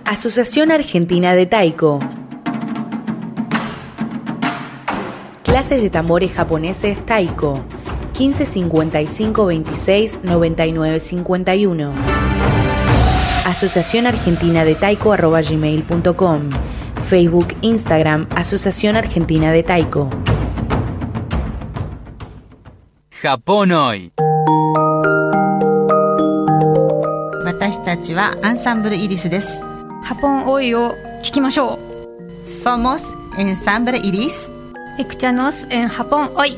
[0.05, 1.99] Asociación Argentina de Taiko.
[5.43, 7.59] Clases de tambores japoneses Taiko.
[8.13, 11.93] 15 55 26 99 51
[13.45, 16.49] Asociación Argentina de Taiko arroba gmail.com
[17.03, 20.09] Facebook, Instagram, Asociación Argentina de Taiko.
[23.22, 24.12] Japón hoy.
[27.44, 29.60] 私たちはアンサンブルイリスです。
[30.02, 31.78] ハポンオイを聞きましょう。
[32.48, 33.02] Somos
[33.36, 34.48] Ensamble Iris.
[34.98, 36.56] Escuchanos en Japón hoy.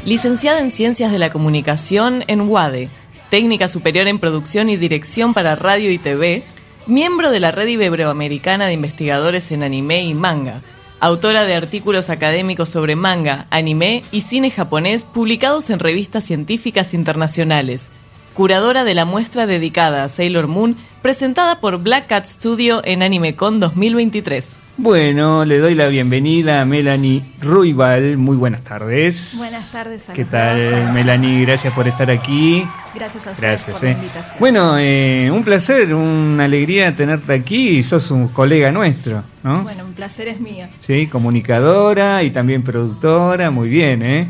[0.07, 2.89] Licenciada en Ciencias de la Comunicación en UADE,
[3.29, 6.45] técnica superior en producción y dirección para radio y TV,
[6.87, 10.61] miembro de la Red Iberoamericana de Investigadores en Anime y Manga,
[11.01, 17.89] autora de artículos académicos sobre manga, anime y cine japonés publicados en revistas científicas internacionales,
[18.37, 23.61] curadora de la muestra dedicada a Sailor Moon presentada por Black Cat Studio en AnimeCon
[23.61, 24.57] 2023.
[24.77, 28.19] Bueno, le doy la bienvenida a Melanie Ruibal.
[28.19, 29.37] Muy buenas tardes.
[29.39, 30.93] Buenas tardes a ¿Qué tal.
[30.93, 31.47] Melanie?
[31.47, 32.63] Gracias por estar aquí.
[32.95, 33.79] Gracias a ustedes Gracias.
[33.79, 33.93] por la eh.
[33.95, 34.37] invitación.
[34.39, 37.83] Bueno, eh, un placer, una alegría tenerte aquí.
[37.83, 39.63] Sos un colega nuestro, ¿no?
[39.63, 40.67] Bueno, un placer es mío.
[40.81, 43.51] Sí, comunicadora y también productora.
[43.51, 44.29] Muy bien, ¿eh?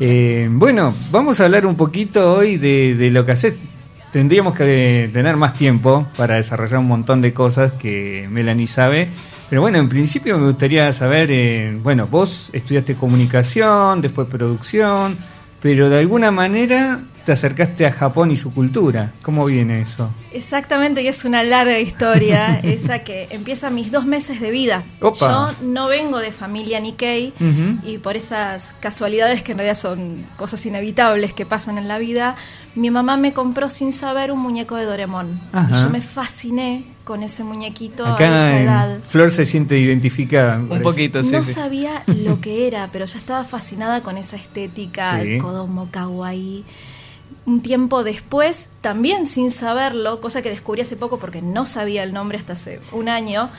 [0.00, 3.54] Eh, bueno, vamos a hablar un poquito hoy de, de lo que haces.
[4.12, 9.08] Tendríamos que tener más tiempo para desarrollar un montón de cosas que Melanie sabe.
[9.48, 15.16] Pero bueno, en principio me gustaría saber, eh, bueno, vos estudiaste comunicación, después producción,
[15.60, 19.12] pero de alguna manera te acercaste a Japón y su cultura.
[19.22, 20.08] ¿Cómo viene eso?
[20.32, 24.84] Exactamente, y es una larga historia, esa que empieza mis dos meses de vida.
[25.00, 25.18] Opa.
[25.60, 27.86] Yo no vengo de familia Nikkei Ujú.
[27.86, 32.36] y por esas casualidades que en realidad son cosas inevitables que pasan en la vida,
[32.76, 35.40] mi mamá me compró sin saber un muñeco de Doremon.
[35.52, 35.68] Ajá.
[35.76, 38.98] Y yo me fasciné con ese muñequito a esa edad.
[39.06, 40.58] Flor se siente identificada.
[40.58, 41.22] me parece.
[41.32, 45.32] no sabía lo que era, pero ya estaba fascinada con esa estética, Sí.
[45.34, 46.64] el kodomo kawaii.
[47.46, 52.12] Un tiempo después, también sin saberlo, cosa que descubrí hace poco porque no sabía el
[52.12, 53.50] nombre hasta hace un año,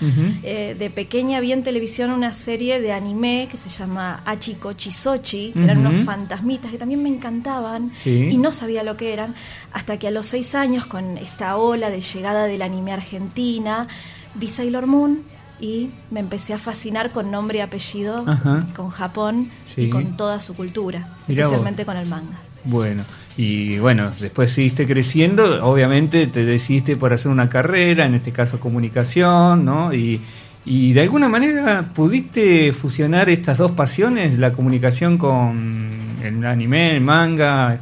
[0.44, 5.52] eh, de pequeña vi en televisión una serie de anime que se llama Achiko Chisochi,
[5.54, 5.88] que eran Ujú.
[5.96, 8.28] unos fantasmitas que también me encantaban Sí.
[8.30, 9.34] y no sabía lo que eran,
[9.72, 13.88] hasta que a los seis años, con esta ola de llegada del anime Argentina,
[14.36, 15.24] vi Sailor Moon
[15.62, 18.68] y me empecé a fascinar con nombre y apellido, Ajá.
[18.76, 19.84] con Japón Sí.
[19.84, 21.54] y con toda su cultura, Mirá vos.
[21.54, 22.38] especialmente con el manga.
[22.66, 23.06] Bueno,
[23.38, 28.60] y bueno, después seguiste creciendo, obviamente te decidiste por hacer una carrera, en este caso
[28.60, 29.94] comunicación, ¿no?
[29.94, 30.20] Y,
[30.66, 37.02] y de alguna manera pudiste fusionar estas dos pasiones, la comunicación con el anime, el
[37.02, 37.80] manga,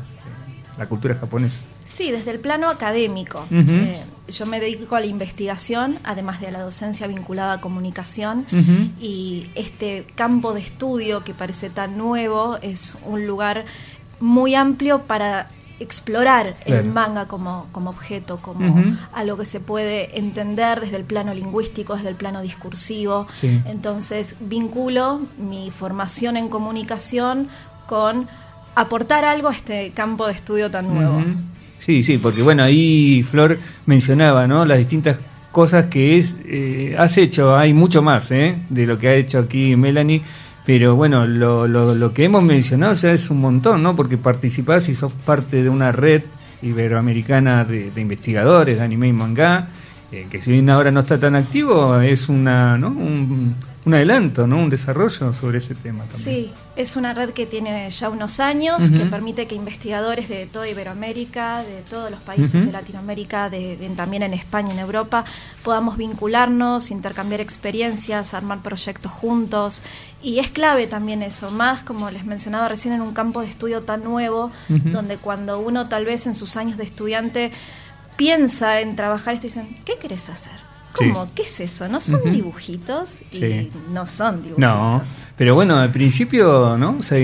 [0.78, 1.62] la cultura japonesa.
[1.86, 3.46] Sí, desde el plano académico.
[3.50, 8.46] Eh, yo me dedico a la investigación, además de a la docencia vinculada a comunicación.
[9.00, 13.64] Y este campo de estudio que parece tan nuevo es un lugar
[14.20, 15.50] muy amplio para
[15.80, 16.82] explorar Claro.
[16.82, 18.82] el manga como, como objeto, como
[19.14, 23.28] algo que se puede entender desde el plano lingüístico, desde el plano discursivo.
[23.34, 23.62] Sí.
[23.66, 27.50] Entonces vinculo mi formación en comunicación
[27.88, 28.28] con
[28.74, 31.22] aportar algo a este campo de estudio tan nuevo.
[31.78, 34.66] Sí, sí, porque bueno, ahí Flor mencionaba, ¿no?
[34.66, 35.18] Las distintas
[35.52, 38.58] cosas que es, eh, has hecho, hay mucho más, ¿eh?
[38.70, 40.22] De lo que ha hecho aquí Melanie,
[40.66, 43.96] pero bueno, lo, lo, lo que hemos mencionado ya es un montón, ¿no?
[43.96, 46.24] Porque participás y sos parte de una red
[46.62, 49.68] iberoamericana de, investigadores de anime y manga,
[50.12, 52.88] eh, que si bien ahora no está tan activo, es una, ¿no?
[52.88, 54.58] un, un adelanto, ¿no?
[54.58, 56.22] Un desarrollo sobre ese tema también.
[56.22, 60.68] Sí, es una red que tiene ya unos años, que permite que investigadores de toda
[60.68, 65.24] Iberoamérica, de todos los países de Latinoamérica, de, de- también en España y en Europa,
[65.64, 69.82] podamos vincularnos, intercambiar experiencias, armar proyectos juntos.
[70.22, 73.84] Y es clave también eso, más como les mencionaba recién, en un campo de estudio
[73.84, 77.52] tan nuevo, donde cuando uno tal vez en sus años de estudiante
[78.18, 80.65] piensa en trabajar esto, dicen, ¿qué querés hacer?
[80.98, 81.10] Sí.
[81.10, 81.28] ¿Cómo?
[81.36, 81.88] ¿Qué es eso?
[81.90, 83.20] ¿No son dibujitos?
[83.32, 83.70] Y Sí.
[83.92, 84.58] no son dibujitos.
[84.60, 85.04] No,
[85.38, 87.02] pero bueno, al principio, ¿no?
[87.02, 87.18] Se,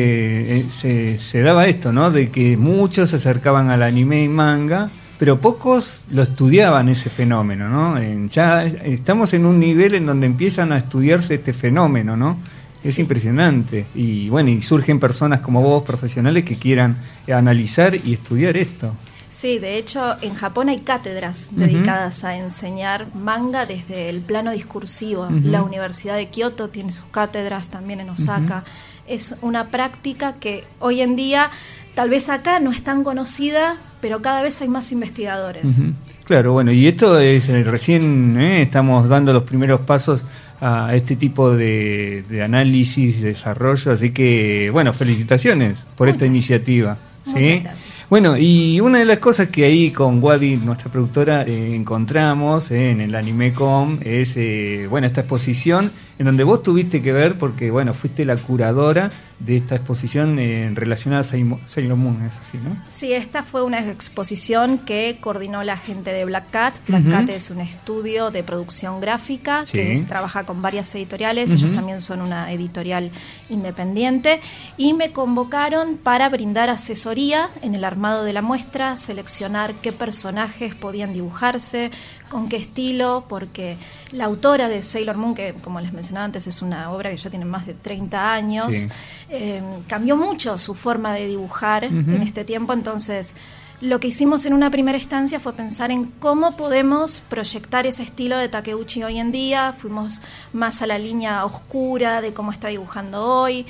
[0.59, 2.11] eh, se, se daba esto, ¿no?
[2.11, 7.69] De que muchos se acercaban al anime y manga, pero pocos lo estudiaban ese fenómeno,
[7.69, 7.97] ¿no?
[7.97, 12.37] En- ya estamos en un nivel en donde empiezan a estudiarse este fenómeno, ¿no?
[12.83, 13.85] Es impresionante.
[13.93, 16.97] Y bueno, y surgen personas como vos, profesionales, que quieran
[17.31, 18.93] analizar y estudiar esto.
[19.41, 25.27] Sí, de hecho, en Japón hay cátedras dedicadas a enseñar manga desde el plano discursivo.
[25.43, 28.65] La Universidad de Kioto tiene sus cátedras, también en Osaka.
[29.07, 31.49] Es una práctica que hoy en día,
[31.95, 35.79] tal vez acá no es tan conocida, pero cada vez hay más investigadores.
[36.25, 40.23] Claro, bueno, y esto es eh, recién eh, estamos dando los primeros pasos
[40.59, 46.99] a este tipo de, de análisis, desarrollo, así que bueno, felicitaciones por esta iniciativa.
[47.25, 47.31] ¿sí?
[47.31, 47.90] Muchas gracias.
[48.11, 52.99] Bueno, y una de las cosas que ahí con Wadi, nuestra productora, eh, encontramos en
[52.99, 57.93] el AnimeCom es, eh, bueno, esta exposición en donde vos tuviste que ver porque, bueno,
[57.93, 59.09] fuiste la curadora
[59.45, 62.77] de esta exposición eh, relacionada a Sailor Moon, es así, ¿no?
[62.89, 66.75] Sí, esta fue una exposición que coordinó la gente de Black Cat.
[66.87, 67.09] Black.
[67.09, 69.73] Cat es un estudio de producción gráfica Sí.
[69.73, 71.51] que es- trabaja con varias editoriales.
[71.51, 73.09] Ellos también son una editorial
[73.49, 74.41] independiente.
[74.77, 80.75] Y me convocaron para brindar asesoría en el armado de la muestra, seleccionar qué personajes
[80.75, 81.91] podían dibujarse,
[82.29, 83.75] con qué estilo, porque
[84.13, 87.29] la autora de Sailor Moon, que como les mencionaba antes es una obra que ya
[87.29, 88.87] tiene más de 30 años, Sí.
[89.31, 93.35] Eh, cambió mucho su forma de dibujar en este tiempo, entonces
[93.81, 98.37] lo que hicimos en una primera instancia fue pensar en cómo podemos proyectar ese estilo
[98.37, 100.21] de Takeuchi hoy en día, fuimos
[100.53, 103.65] más a la línea oscura de cómo está dibujando hoy,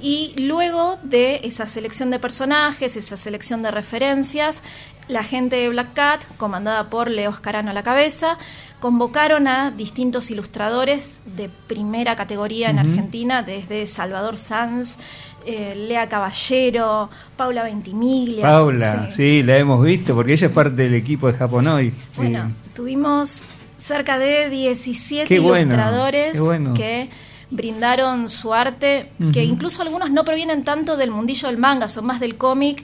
[0.00, 4.64] y luego de esa selección de personajes, esa selección de referencias,
[5.12, 8.38] la gente de Black Cat, comandada por Leo Oscarano a la cabeza,
[8.80, 12.78] convocaron a distintos ilustradores de primera categoría en.
[12.78, 14.98] Argentina, desde Salvador Sanz,
[15.46, 18.42] eh, Lea Caballero, Paula Ventimiglia.
[18.42, 19.16] Paula, sí.
[19.16, 19.42] sí.
[19.42, 21.92] la hemos visto porque ella es parte del equipo de Japón hoy.
[22.16, 23.42] Bueno, Eh, tuvimos
[23.76, 26.74] cerca de 17 Qué bueno, ilustradores bueno.
[26.74, 27.08] que
[27.52, 32.18] brindaron su arte, que incluso algunos no provienen tanto del mundillo del manga, son más
[32.18, 32.82] del cómic,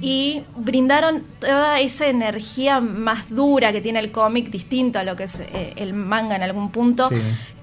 [0.00, 5.24] y brindaron toda esa energía más dura que tiene el cómic, distinto a lo que
[5.24, 7.16] es eh, el manga en algún punto, Sí.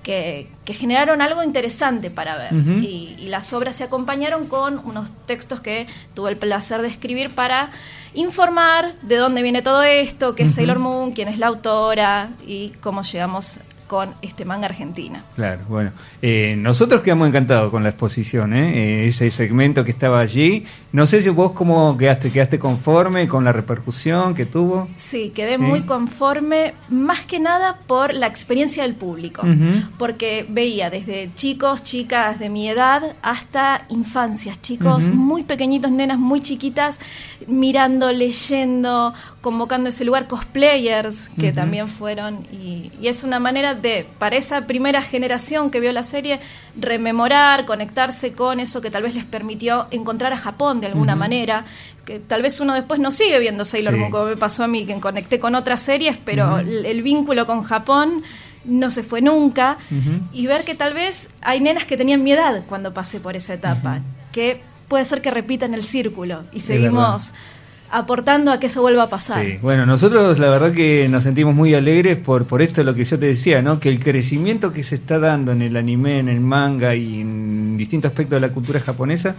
[0.04, 2.54] que, que generaron algo interesante para ver.
[2.82, 7.30] Y, y las obras se acompañaron con unos textos que tuve el placer de escribir
[7.36, 7.70] para
[8.14, 10.56] informar de dónde viene todo esto, qué es.
[10.56, 15.24] Sailor Moon, quién es la autora y cómo llegamos con este manga argentina.
[15.36, 15.92] Claro, bueno.
[16.22, 19.06] Eh, nosotros quedamos encantados con la exposición, ¿eh?
[19.06, 20.66] Eh, ese segmento que estaba allí.
[20.94, 24.88] No sé si vos cómo quedaste, quedaste conforme con la repercusión que tuvo.
[24.96, 25.62] Sí, quedé Sí.
[25.62, 29.44] muy conforme, más que nada por la experiencia del público,
[29.98, 36.40] porque veía desde chicos, chicas de mi edad, hasta infancias, chicos muy pequeñitos, nenas muy
[36.42, 37.00] chiquitas,
[37.48, 44.08] mirando, leyendo, convocando ese lugar, cosplayers que también fueron, y, y es una manera de,
[44.20, 46.40] para esa primera generación que vio la serie,
[46.80, 51.66] rememorar, conectarse con eso que tal vez les permitió encontrar a Japón de alguna manera,
[52.06, 54.00] que tal vez uno después no sigue viendo Sailor Sí.
[54.00, 57.46] Moon como me pasó a mí, que conecté con otras series, pero el, el vínculo
[57.46, 58.24] con Japón
[58.66, 59.78] no se fue nunca,
[60.34, 63.54] y ver que tal vez hay nenas que tenían mi edad cuando pasé por esa
[63.54, 67.34] etapa, que puede ser que repitan el círculo y seguimos
[67.90, 69.46] aportando a que eso vuelva a pasar.
[69.46, 73.06] Sí, bueno, nosotros la verdad que nos sentimos muy alegres por, por esto lo que
[73.06, 73.80] yo te decía, ¿no?
[73.80, 77.78] Que el crecimiento que se está dando en el anime, en el manga y en
[77.78, 79.36] distintos aspectos de la cultura japonesa,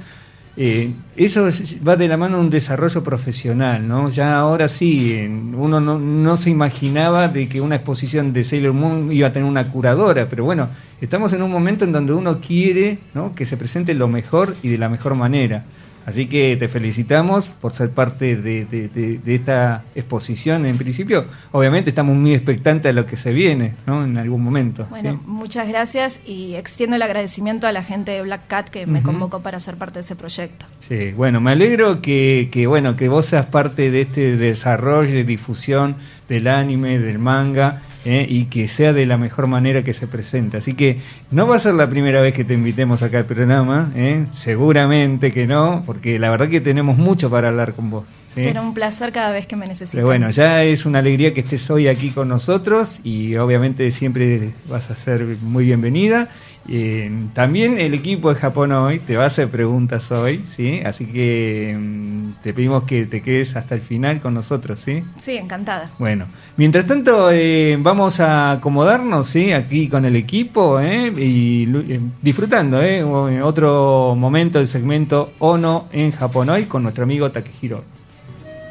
[0.60, 4.08] eh, eso es- va de la mano de un desarrollo profesional, ¿no?
[4.08, 5.16] Ya ahora sí,
[5.56, 9.48] uno no, no se imaginaba de que una exposición de Sailor Moon iba a tener
[9.48, 10.68] una curadora, pero bueno,
[11.00, 13.34] estamos en un momento en donde uno quiere ¿no?
[13.36, 15.64] que se presente lo mejor y de la mejor manera.
[16.08, 20.64] Así que te felicitamos por ser parte de, de- de- de esta exposición.
[20.64, 24.02] En principio, obviamente estamos muy expectantes a lo que se viene, ¿no?
[24.04, 24.86] En algún momento.
[24.88, 25.18] Bueno, ¿sí?
[25.26, 29.40] muchas gracias y extiendo el agradecimiento a la gente de Black Cat que me convocó
[29.40, 30.64] para ser parte de ese proyecto.
[30.80, 35.24] Sí, bueno, me alegro que, que, bueno que vos seas parte de este desarrollo y
[35.24, 35.96] difusión
[36.26, 38.26] del anime, del manga, ¿eh?
[38.26, 40.56] y que sea de la mejor manera que se presente.
[40.56, 40.98] Así que
[41.30, 44.24] no va a ser la primera vez que te invitemos acá al programa, ¿eh?
[44.32, 48.08] seguramente que no, porque la verdad que tenemos mucho para hablar con vos.
[48.34, 48.44] ¿sí?
[48.44, 49.98] Será un placer cada vez que me necesiten.
[49.98, 54.52] Pero bueno, ya es una alegría que estés hoy aquí con nosotros y obviamente siempre
[54.68, 56.28] vas a ser muy bienvenida.
[56.70, 60.82] Eh, también el equipo de Japón hoy te va a hacer preguntas hoy, ¿sí?
[60.84, 65.02] Así que mm, te pedimos que te quedes hasta el final con nosotros, ¿sí?
[65.16, 65.90] Sí, encantada.
[65.98, 66.26] Bueno,
[66.58, 69.52] mientras tanto eh, vamos a acomodarnos, ¿sí?
[69.52, 71.10] Aquí con el equipo ¿eh?
[71.16, 73.02] y eh, disfrutando, ¿eh?
[73.02, 77.82] Otro momento del segmento Ono en Japón hoy con nuestro amigo Takehiro.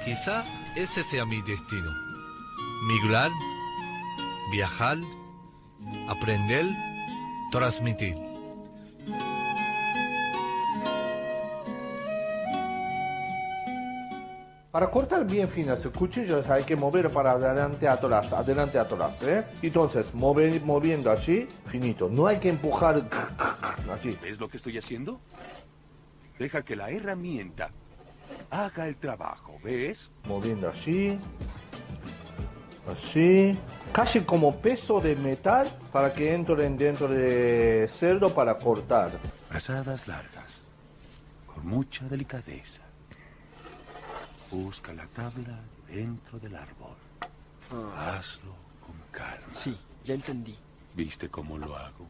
[0.05, 0.43] Quizá
[0.75, 1.91] ese sea mi destino.
[2.87, 3.31] Migrar,
[4.51, 4.97] viajar,
[6.07, 6.65] aprender,
[7.51, 8.17] transmitir.
[14.71, 19.43] Para cortar bien finas el cuchillo hay que mover para adelante atrás, adelante atrás, ¿eh?
[19.63, 22.07] Entonces, mover, moviendo así, finito.
[22.09, 23.01] No hay que empujar
[23.91, 24.15] así.
[24.21, 25.19] ¿Ves lo que estoy haciendo?
[26.37, 27.71] Deja que la herramienta
[28.51, 30.11] haga el trabajo, ¿ves?
[30.25, 31.17] Moviendo así,
[32.91, 33.57] así.
[33.91, 39.11] Casi como peso de metal para que entren dentro de cerdo para cortar.
[39.49, 40.61] Brazadas largas,
[41.45, 42.81] con mucha delicadeza.
[44.51, 46.95] Busca la tabla dentro del árbol.
[47.97, 49.53] Hazlo con calma.
[49.53, 50.55] Sí, ya entendí.
[50.95, 52.07] ¿Viste cómo lo hago?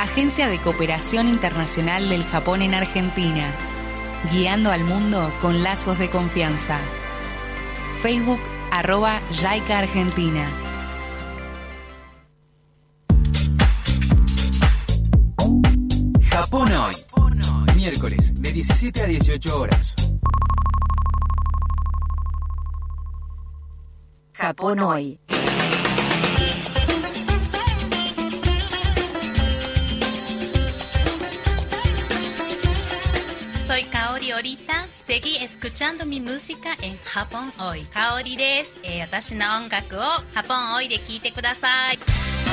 [0.00, 3.52] Agencia de Cooperación Internacional del Japón en Argentina,
[4.32, 6.78] guiando al mundo con lazos de confianza.
[8.00, 10.48] Facebook arroba JICA Argentina.
[16.30, 16.94] Japón hoy.
[17.76, 19.94] Miércoles de 17 a 18 horas.
[24.32, 25.18] Japón hoy.
[33.74, 34.86] Soy Kaori Orita.
[35.02, 37.84] Seguí escuchando mi música en Japón hoy.
[37.92, 38.78] Kaori です。
[38.84, 40.00] えー私の音楽を
[40.32, 42.43] Japón hoy で聴いてください。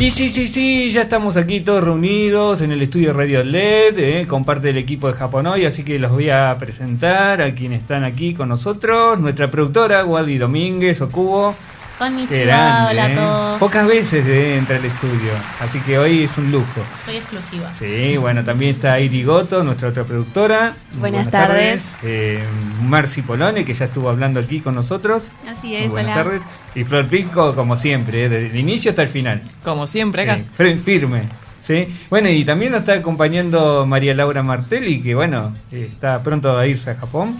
[0.00, 4.26] Y sí, sí, sí, ya estamos aquí todos reunidos en el estudio Radio LED, eh,
[4.28, 7.82] con parte del equipo de Japón Hoy, así que los voy a presentar a quienes
[7.82, 9.18] están aquí con nosotros.
[9.18, 11.56] Nuestra productora, Wadi Domínguez, Okubo.
[11.98, 13.14] Konnichiwa, hola a eh.
[13.16, 13.58] todos.
[13.58, 16.84] Pocas veces eh, entra al estudio, así que hoy es un lujo.
[17.04, 17.72] Soy exclusiva.
[17.72, 20.74] Sí, bueno, también está Iri Goto, nuestra otra productora.
[20.94, 21.90] Buenas tardes.
[22.04, 22.40] Eh,
[22.82, 25.32] Marci Polone, que ya estuvo hablando aquí con nosotros.
[25.48, 26.24] Así es, buenas hola.
[26.24, 26.42] tardes.
[26.76, 29.42] Y Flor Pico, como siempre, eh, desde el inicio hasta el final.
[29.64, 30.38] Como siempre acá.
[30.56, 31.22] Sí, firme.
[31.60, 31.86] ¿sí?
[32.08, 36.66] Bueno, y también nos está acompañando María Laura Martelli, que bueno, eh, está pronto a
[36.66, 37.36] irse a Japón.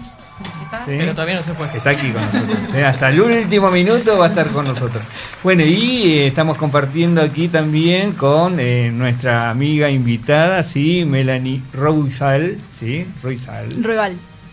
[0.85, 0.93] ¿Sí?
[0.97, 1.67] Pero todavía no se fue.
[1.75, 2.57] Está aquí con nosotros.
[2.71, 2.77] ¿sí?
[2.79, 5.03] Hasta el último minuto va a estar con nosotros.
[5.43, 12.57] Bueno, y eh, estamos compartiendo aquí también con eh, nuestra amiga invitada, sí, Melanie Rousal,
[12.77, 13.05] ¿sí?
[13.23, 13.81] Rousal.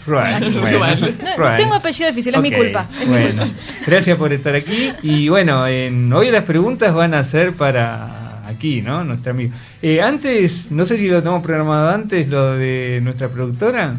[0.06, 1.56] No, bueno, Rual.
[1.56, 2.86] tengo apellido difícil, es mi culpa.
[3.00, 3.58] es mi Bueno, culpa.
[3.86, 4.92] gracias por estar aquí.
[5.02, 9.02] Y bueno, en- hoy las preguntas van a ser para aquí, ¿no?
[9.02, 9.52] Nuestra amiga.
[9.82, 13.94] Eh, antes, no sé si lo tenemos programado antes, lo de nuestra productora.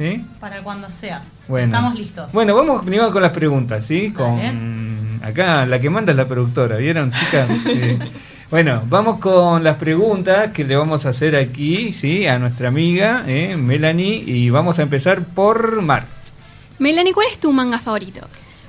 [0.00, 0.22] ¿Sí?
[0.40, 1.20] Para cuando sea.
[1.46, 1.66] Bueno.
[1.66, 2.32] Estamos listos.
[2.32, 4.10] Bueno, vamos primero con las preguntas, ¿sí?
[4.12, 7.50] Con acá la que manda es la productora, ¿vieron, chicas?
[7.66, 7.98] Eh,
[8.50, 12.26] bueno, vamos con las preguntas que le vamos a hacer aquí, ¿sí?
[12.26, 16.06] A nuestra amiga eh, Melanie y vamos a empezar por Mar.
[16.78, 18.26] Melanie, ¿cuál es tu manga favorito?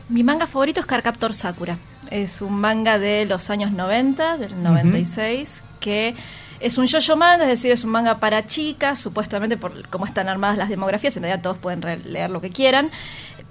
[0.09, 1.77] Mi manga favorito es Carcaptor Sakura.
[2.09, 6.13] Es un manga de los años 90, del 96, que
[6.61, 10.29] es un yo-yo manga, es decir, es un manga para chicas, supuestamente por cómo están
[10.29, 12.89] armadas las demografías, en realidad todos pueden re- leer lo que quieran,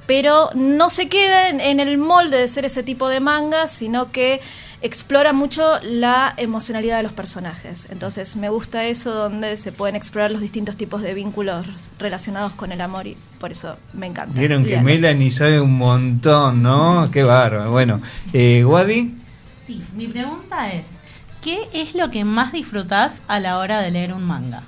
[0.06, 4.10] pero no se queda en, en el molde de ser ese tipo de manga, sino
[4.10, 4.40] que
[4.82, 7.86] explora mucho la emocionalidad de los personajes.
[7.90, 11.66] Entonces me gusta eso donde se pueden explorar los distintos tipos de vínculos
[11.98, 14.40] relacionados con el amor y por eso me encanta.
[14.40, 14.80] Vieron que.
[14.80, 17.10] Melanie sabe un montón, ¿no?
[17.12, 17.70] Qué bárbaro.
[17.70, 18.00] Bueno,
[18.32, 19.16] eh, Wadi,
[19.66, 20.86] Sí, mi pregunta es,
[21.42, 24.62] ¿qué es lo que más disfrutás a la hora de leer un manga?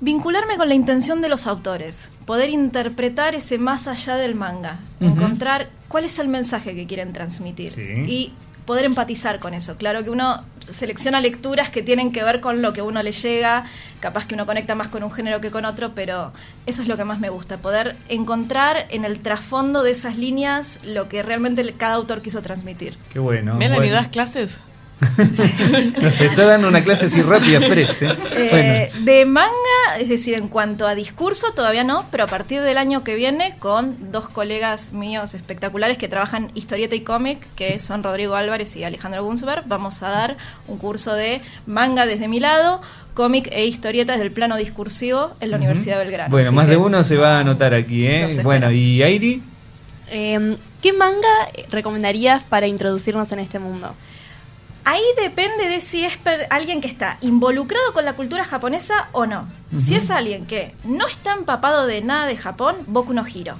[0.00, 5.70] Vincularme con la intención de los autores, poder interpretar ese más allá del manga, encontrar
[5.88, 7.82] cuál es el mensaje que quieren transmitir Sí.
[8.08, 8.32] y
[8.66, 9.76] poder empatizar con eso.
[9.76, 13.12] Claro que uno selecciona lecturas que tienen que ver con lo que a uno le
[13.12, 13.64] llega,
[14.00, 16.32] capaz que uno conecta más con un género que con otro, pero
[16.66, 20.80] eso es lo que más me gusta, poder encontrar en el trasfondo de esas líneas
[20.84, 22.94] lo que realmente cada autor quiso transmitir.
[23.12, 23.54] qué bueno.
[23.54, 23.94] Melanie, bueno.
[23.94, 24.58] ¿das clases?
[26.00, 28.16] Nos está dando una clase así rápida, express, ¿eh?
[28.34, 29.50] Eh, De manga,
[29.98, 33.54] es decir, en cuanto a discurso, todavía no, pero a partir del año que viene,
[33.58, 38.84] con dos colegas míos espectaculares que trabajan historieta y cómic, que son Rodrigo Álvarez y
[38.84, 40.36] Alejandro Gunsberg, vamos a dar
[40.68, 42.80] un curso de manga desde mi lado,
[43.14, 45.56] cómic e historieta desde el plano discursivo en la.
[45.56, 46.30] Universidad de Belgrano.
[46.30, 48.26] Bueno, Así más que- de uno se va a anotar aquí, ¿eh?
[48.42, 49.42] Bueno, ¿y Airi?
[50.10, 51.28] Eh, ¿Qué manga
[51.70, 53.94] recomendarías para introducirnos en este mundo?
[54.84, 59.26] Ahí depende de si es per- alguien que está involucrado con la cultura japonesa o
[59.26, 59.46] no.
[59.78, 63.56] Si es alguien que no está empapado de nada de Japón, Boku no Hiro.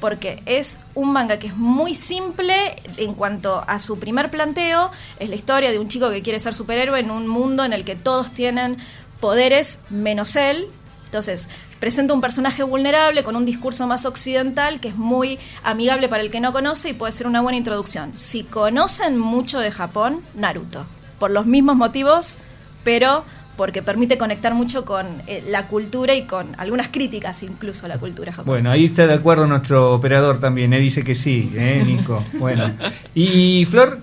[0.00, 4.90] Porque es un manga que es muy simple en cuanto a su primer planteo.
[5.20, 7.84] Es la historia de un chico que quiere ser superhéroe en un mundo en el
[7.84, 8.78] que todos tienen
[9.20, 10.66] poderes menos él.
[11.04, 11.46] Entonces,
[11.82, 16.30] presenta un personaje vulnerable con un discurso más occidental que es muy amigable para el
[16.30, 18.12] que no conoce y puede ser una buena introducción.
[18.14, 20.86] Si conocen mucho de Japón, Naruto.
[21.18, 22.38] Por los mismos motivos,
[22.84, 23.24] pero
[23.56, 27.98] porque permite conectar mucho con eh, la cultura y con algunas críticas incluso a la
[27.98, 28.52] cultura japonesa.
[28.52, 30.78] Bueno, ahí está de acuerdo nuestro operador también, ¿eh?
[30.78, 32.22] dice que sí, ¿eh, Nico?
[32.34, 32.70] Bueno.
[33.12, 33.98] ¿Y Flor?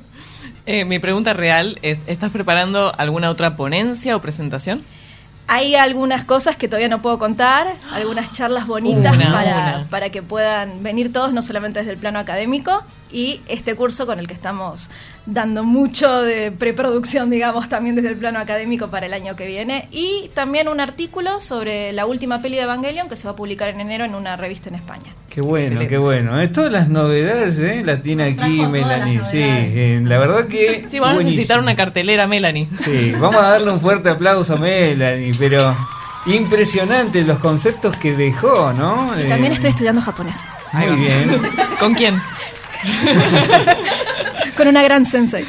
[0.65, 4.83] Eh, mi pregunta real es, ¿estás preparando alguna otra ponencia o presentación?
[5.51, 9.87] Hay algunas cosas que todavía no puedo contar, algunas charlas bonitas Una, para, una.
[9.89, 14.19] para que puedan venir todos, no solamente desde el plano académico, y este curso con
[14.19, 14.89] el que estamos
[15.25, 19.87] dando mucho de preproducción, digamos, también desde el plano académico para el año que viene,
[19.91, 23.69] y también un artículo sobre la última peli de Evangelion que se va a publicar
[23.69, 25.11] en enero en una revista en España.
[25.29, 25.87] Qué bueno, Excelente.
[25.89, 26.41] qué bueno.
[26.41, 26.47] ¿eh?
[26.47, 27.83] Todas las novedades ¿eh?
[27.85, 29.23] las tiene aquí Melanie.
[29.23, 30.85] Sí, eh, la verdad que.
[30.89, 32.67] Sí, vamos a necesitar una cartelera, Melanie.
[32.83, 35.75] Sí, vamos a darle un fuerte aplauso a Melanie, pero
[36.25, 39.11] impresionante los conceptos que dejó, ¿no?
[39.17, 40.47] Y Eh, también estoy estudiando japonés.
[40.73, 41.41] Muy bien.
[41.79, 42.19] ¿Con quién?
[44.57, 45.45] con una gran sensei.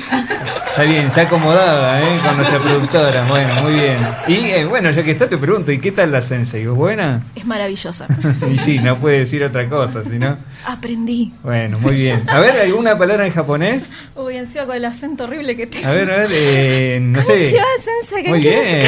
[0.71, 2.19] Está bien, está acomodada ¿eh?
[2.25, 3.25] con nuestra productora.
[3.25, 3.97] Bueno, muy bien.
[4.29, 6.63] Y eh, bueno, ya que está, te pregunto, ¿y qué tal la Sensei?
[6.63, 7.23] ¿Es buena?
[7.35, 8.07] Es maravillosa.
[8.51, 10.39] y sí, no puede decir otra cosa, si no.
[10.65, 11.33] Aprendí.
[11.43, 12.23] Bueno, muy bien.
[12.29, 13.91] A ver, ¿alguna palabra en japonés?
[14.15, 15.89] Uy, encima con el acento horrible que tengo.
[15.89, 17.45] A ver, a ver, eh, no sé.
[17.45, 18.87] Sensei, ¿qué Muy bien.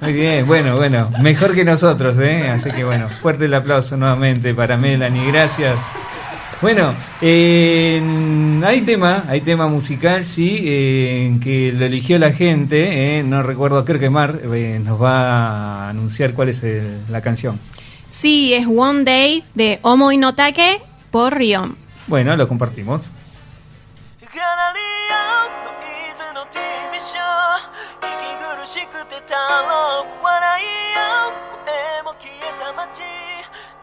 [0.00, 2.48] Muy bien, bueno, bueno, mejor que nosotros, ¿eh?
[2.48, 5.78] Así que bueno, fuerte el aplauso nuevamente para Melanie, gracias.
[6.60, 6.92] Bueno,
[7.22, 8.02] eh,
[8.66, 13.84] hay tema, hay tema musical, sí, eh, que lo eligió la gente, eh, no recuerdo,
[13.84, 17.60] creo que Mar eh, nos va a anunciar cuál es el- la canción.
[18.10, 20.80] Sí, es One Day de Omo Inotake
[21.12, 21.76] por Rion.
[22.08, 23.12] Bueno, lo compartimos.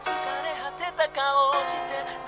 [0.06, 1.78] 疲れ果てた顔をして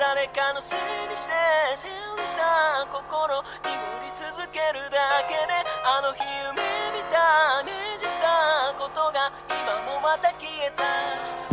[0.00, 1.30] 誰かのせいにして
[1.76, 3.70] 整理した心濁
[4.02, 6.58] り続けるだけであの日夢
[6.90, 11.47] 見たイメージしたことが今もまた消えた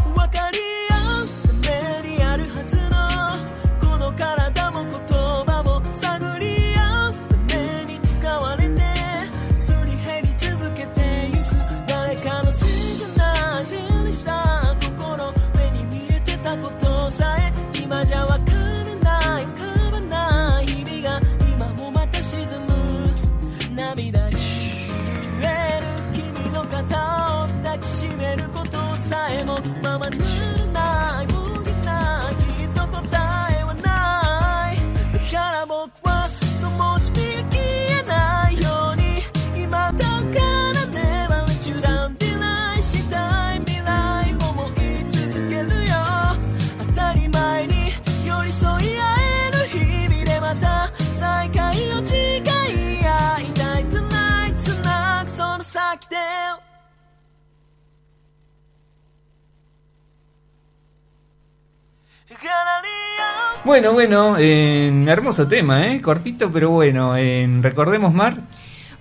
[63.66, 66.00] Bueno, bueno, eh, hermoso tema, ¿eh?
[66.00, 67.18] Cortito, pero bueno.
[67.18, 68.38] eh, recordemos, Mar.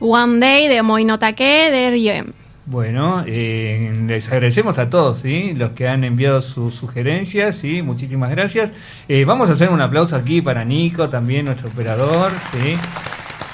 [0.01, 2.35] One Day de Omo Inotake de Rion.
[2.65, 5.53] Bueno, eh, les agradecemos a todos, ¿sí?
[5.53, 7.83] los que han enviado sus sugerencias, ¿sí?
[7.83, 8.73] muchísimas gracias.
[9.07, 12.77] Eh, vamos a hacer un aplauso aquí para Nico, también nuestro operador, ¿sí?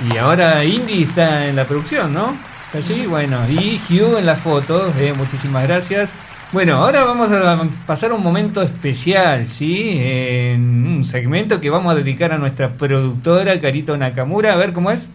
[0.09, 2.37] Y ahora Indy está en la producción, ¿no?
[2.67, 3.07] ¿Está allí?
[3.07, 6.13] Bueno, y Hugh en las fotos, eh, muchísimas gracias.
[6.53, 9.93] Bueno, ahora vamos a pasar un momento especial, ¿sí?
[9.97, 14.91] En un segmento que vamos a dedicar a nuestra productora, Carito Nakamura, a ver cómo
[14.91, 15.11] es.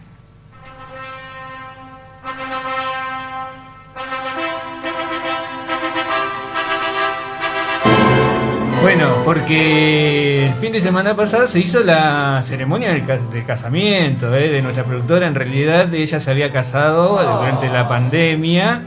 [8.80, 14.48] Bueno, porque el fin de semana pasado se hizo la ceremonia de casamiento ¿eh?
[14.48, 15.26] de nuestra productora.
[15.26, 18.80] En realidad ella se había casado durante la pandemia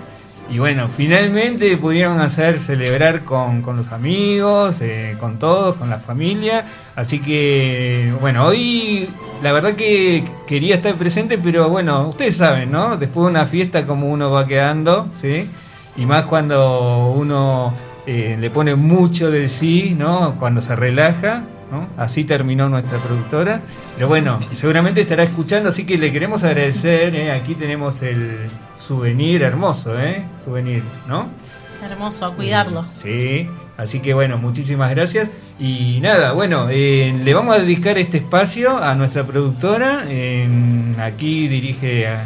[0.51, 5.99] y bueno, finalmente pudieron hacer celebrar con, con los amigos, eh, con todos, con la
[5.99, 6.65] familia.
[6.95, 9.09] Así que bueno, hoy
[9.43, 12.97] la verdad que quería estar presente, pero bueno, ustedes saben, ¿no?
[12.97, 15.47] Después de una fiesta como uno va quedando, ¿sí?
[15.95, 17.73] Y más cuando uno
[18.07, 20.35] eh, le pone mucho de sí, ¿no?
[20.39, 21.43] Cuando se relaja.
[21.71, 21.87] ¿No?
[21.97, 23.61] Así terminó nuestra productora.
[23.95, 27.15] Pero bueno, seguramente estará escuchando, así que le queremos agradecer.
[27.15, 27.31] ¿eh?
[27.31, 30.25] Aquí tenemos el souvenir hermoso, ¿eh?
[30.43, 31.27] Souvenir, ¿no?
[31.83, 32.85] Hermoso, a cuidarlo.
[32.93, 33.47] Sí,
[33.77, 35.29] así que bueno, muchísimas gracias.
[35.59, 40.03] Y nada, bueno, eh, le vamos a dedicar este espacio a nuestra productora.
[40.09, 42.23] en- aquí dirige a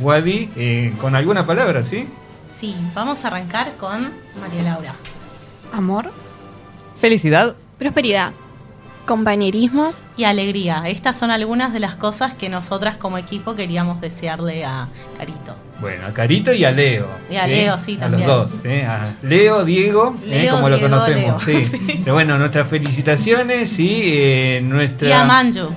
[0.00, 2.06] Wadi eh, con alguna palabra, ¿sí?
[2.56, 4.10] Sí, vamos a arrancar con
[4.40, 4.94] María Laura.
[5.72, 6.10] Amor.
[6.98, 7.54] Felicidad.
[7.78, 8.32] Prosperidad.
[9.08, 9.94] Compañerismo.
[10.18, 10.82] Y alegría.
[10.86, 14.86] Estas son algunas de las cosas que nosotras como equipo queríamos desearle a
[15.16, 15.56] Carito.
[15.80, 17.08] Bueno, a Carito y a Leo.
[17.30, 18.28] Y a Leo, sí, A también.
[18.28, 18.60] los dos.
[18.64, 18.84] ¿eh?
[18.84, 20.48] A Leo, Diego, ¿eh?
[20.50, 21.46] Como lo conocemos.
[21.46, 21.58] Leo.
[21.64, 22.00] Sí.
[22.04, 25.08] Pero bueno, nuestras felicitaciones, sí, eh, nuestra...
[25.08, 25.70] Y a Manju.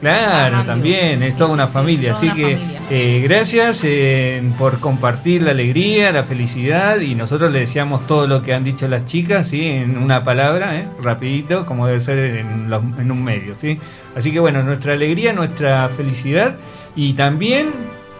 [0.00, 2.12] Claro, también, es toda una familia.
[2.14, 2.56] Así que
[2.88, 8.40] eh, gracias eh, por compartir la alegría, la felicidad y nosotros le deseamos todo lo
[8.40, 9.66] que han dicho las chicas, ¿sí?
[9.66, 10.86] En una palabra, ¿eh?
[11.02, 13.76] rapidito, como debe ser en, los- en un medio, ¿sí?
[14.14, 16.54] Así que bueno, nuestra alegría, nuestra felicidad
[16.94, 17.70] y también,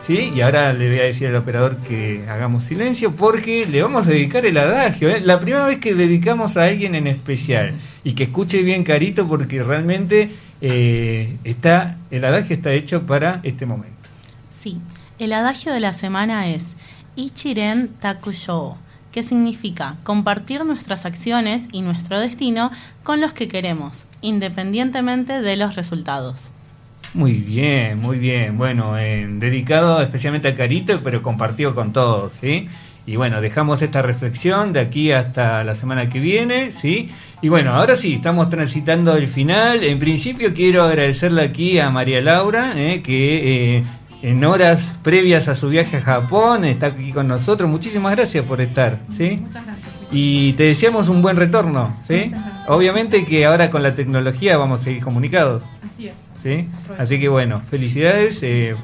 [0.01, 0.33] ¿sí?
[0.35, 4.11] Y ahora le voy a decir al operador que hagamos silencio porque le vamos a
[4.11, 5.21] dedicar el adagio, ¿eh?
[5.21, 7.71] La primera vez que dedicamos a alguien en especial
[8.03, 10.29] y que escuche bien Carito porque realmente
[10.61, 13.97] eh, está el adagio está hecho para este momento.
[14.59, 14.79] Sí,
[15.19, 16.77] el adagio de la semana es
[17.17, 18.77] Ichiren Takusho,
[19.13, 22.71] que significa compartir nuestras acciones y nuestro destino
[23.03, 26.51] con los que queremos, independientemente de los resultados.
[27.15, 28.59] Muy bien, muy bien.
[28.59, 32.69] Bueno, eh, dedicado especialmente a Carito, pero compartido con todos, ¿sí?
[33.09, 37.09] Y bueno, dejamos esta reflexión de aquí hasta la semana que viene, ¿sí?
[37.41, 39.83] Y bueno, ahora sí, estamos transitando el final.
[39.83, 43.01] En principio quiero agradecerle aquí a María Laura, ¿eh?
[43.01, 43.85] que eh,
[44.21, 47.71] en horas previas a su viaje a Japón está aquí con nosotros.
[47.71, 49.39] Muchísimas gracias por estar, ¿sí?
[49.41, 49.89] Muchas gracias.
[50.13, 52.31] Y te deseamos un buen retorno, ¿sí?
[52.67, 55.63] Obviamente que ahora con la tecnología vamos a seguir comunicados.
[55.83, 56.15] Así es.
[56.43, 56.69] ¿sí?
[56.99, 58.75] Así que bueno, felicidades, eh,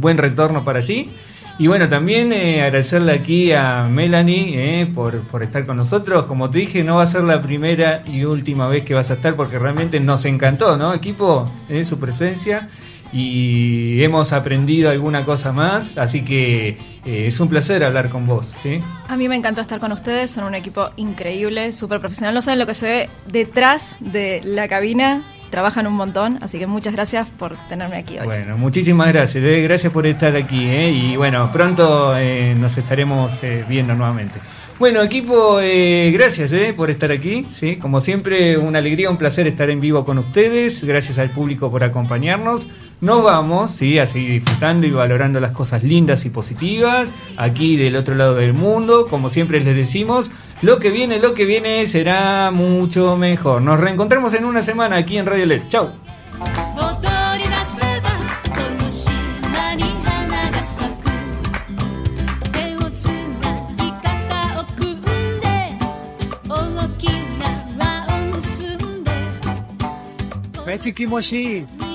[0.00, 1.12] buen retorno para allí.
[1.60, 6.26] Y bueno, también eh, agradecerle aquí a Melanie eh, por, por estar con nosotros.
[6.26, 9.14] Como te dije, no va a ser la primera y última vez que vas a
[9.14, 10.94] estar porque realmente nos encantó, ¿no?
[10.94, 12.68] Equipo, eh, su presencia.
[13.12, 18.54] Y hemos aprendido alguna cosa más, así que eh, es un placer hablar con vos,
[18.62, 18.80] ¿sí?
[19.08, 22.34] A mí me encantó estar con ustedes, son un equipo increíble, súper profesional.
[22.34, 26.66] No saben lo que se ve detrás de la cabina, trabajan un montón, así que
[26.66, 28.26] muchas gracias por tenerme aquí hoy.
[28.26, 33.42] Bueno, muchísimas gracias, eh, gracias por estar aquí eh, y bueno, pronto eh, nos estaremos
[33.42, 34.40] eh, viendo nuevamente.
[34.78, 37.76] Bueno, equipo, gracias por estar aquí, ¿sí?
[37.76, 41.82] como siempre una alegría, un placer estar en vivo con ustedes, gracias al público por
[41.82, 42.68] acompañarnos.
[43.00, 43.98] Nos vamos ¿sí?
[43.98, 48.52] a seguir disfrutando y valorando las cosas lindas y positivas aquí del otro lado del
[48.52, 50.30] mundo, como siempre les decimos,
[50.60, 53.62] lo que viene, lo que viene será mucho mejor.
[53.62, 55.68] Nos reencontramos en una semana aquí en Radio LED.
[55.68, 55.90] Chau.
[70.66, 71.87] Messi Kimoshi.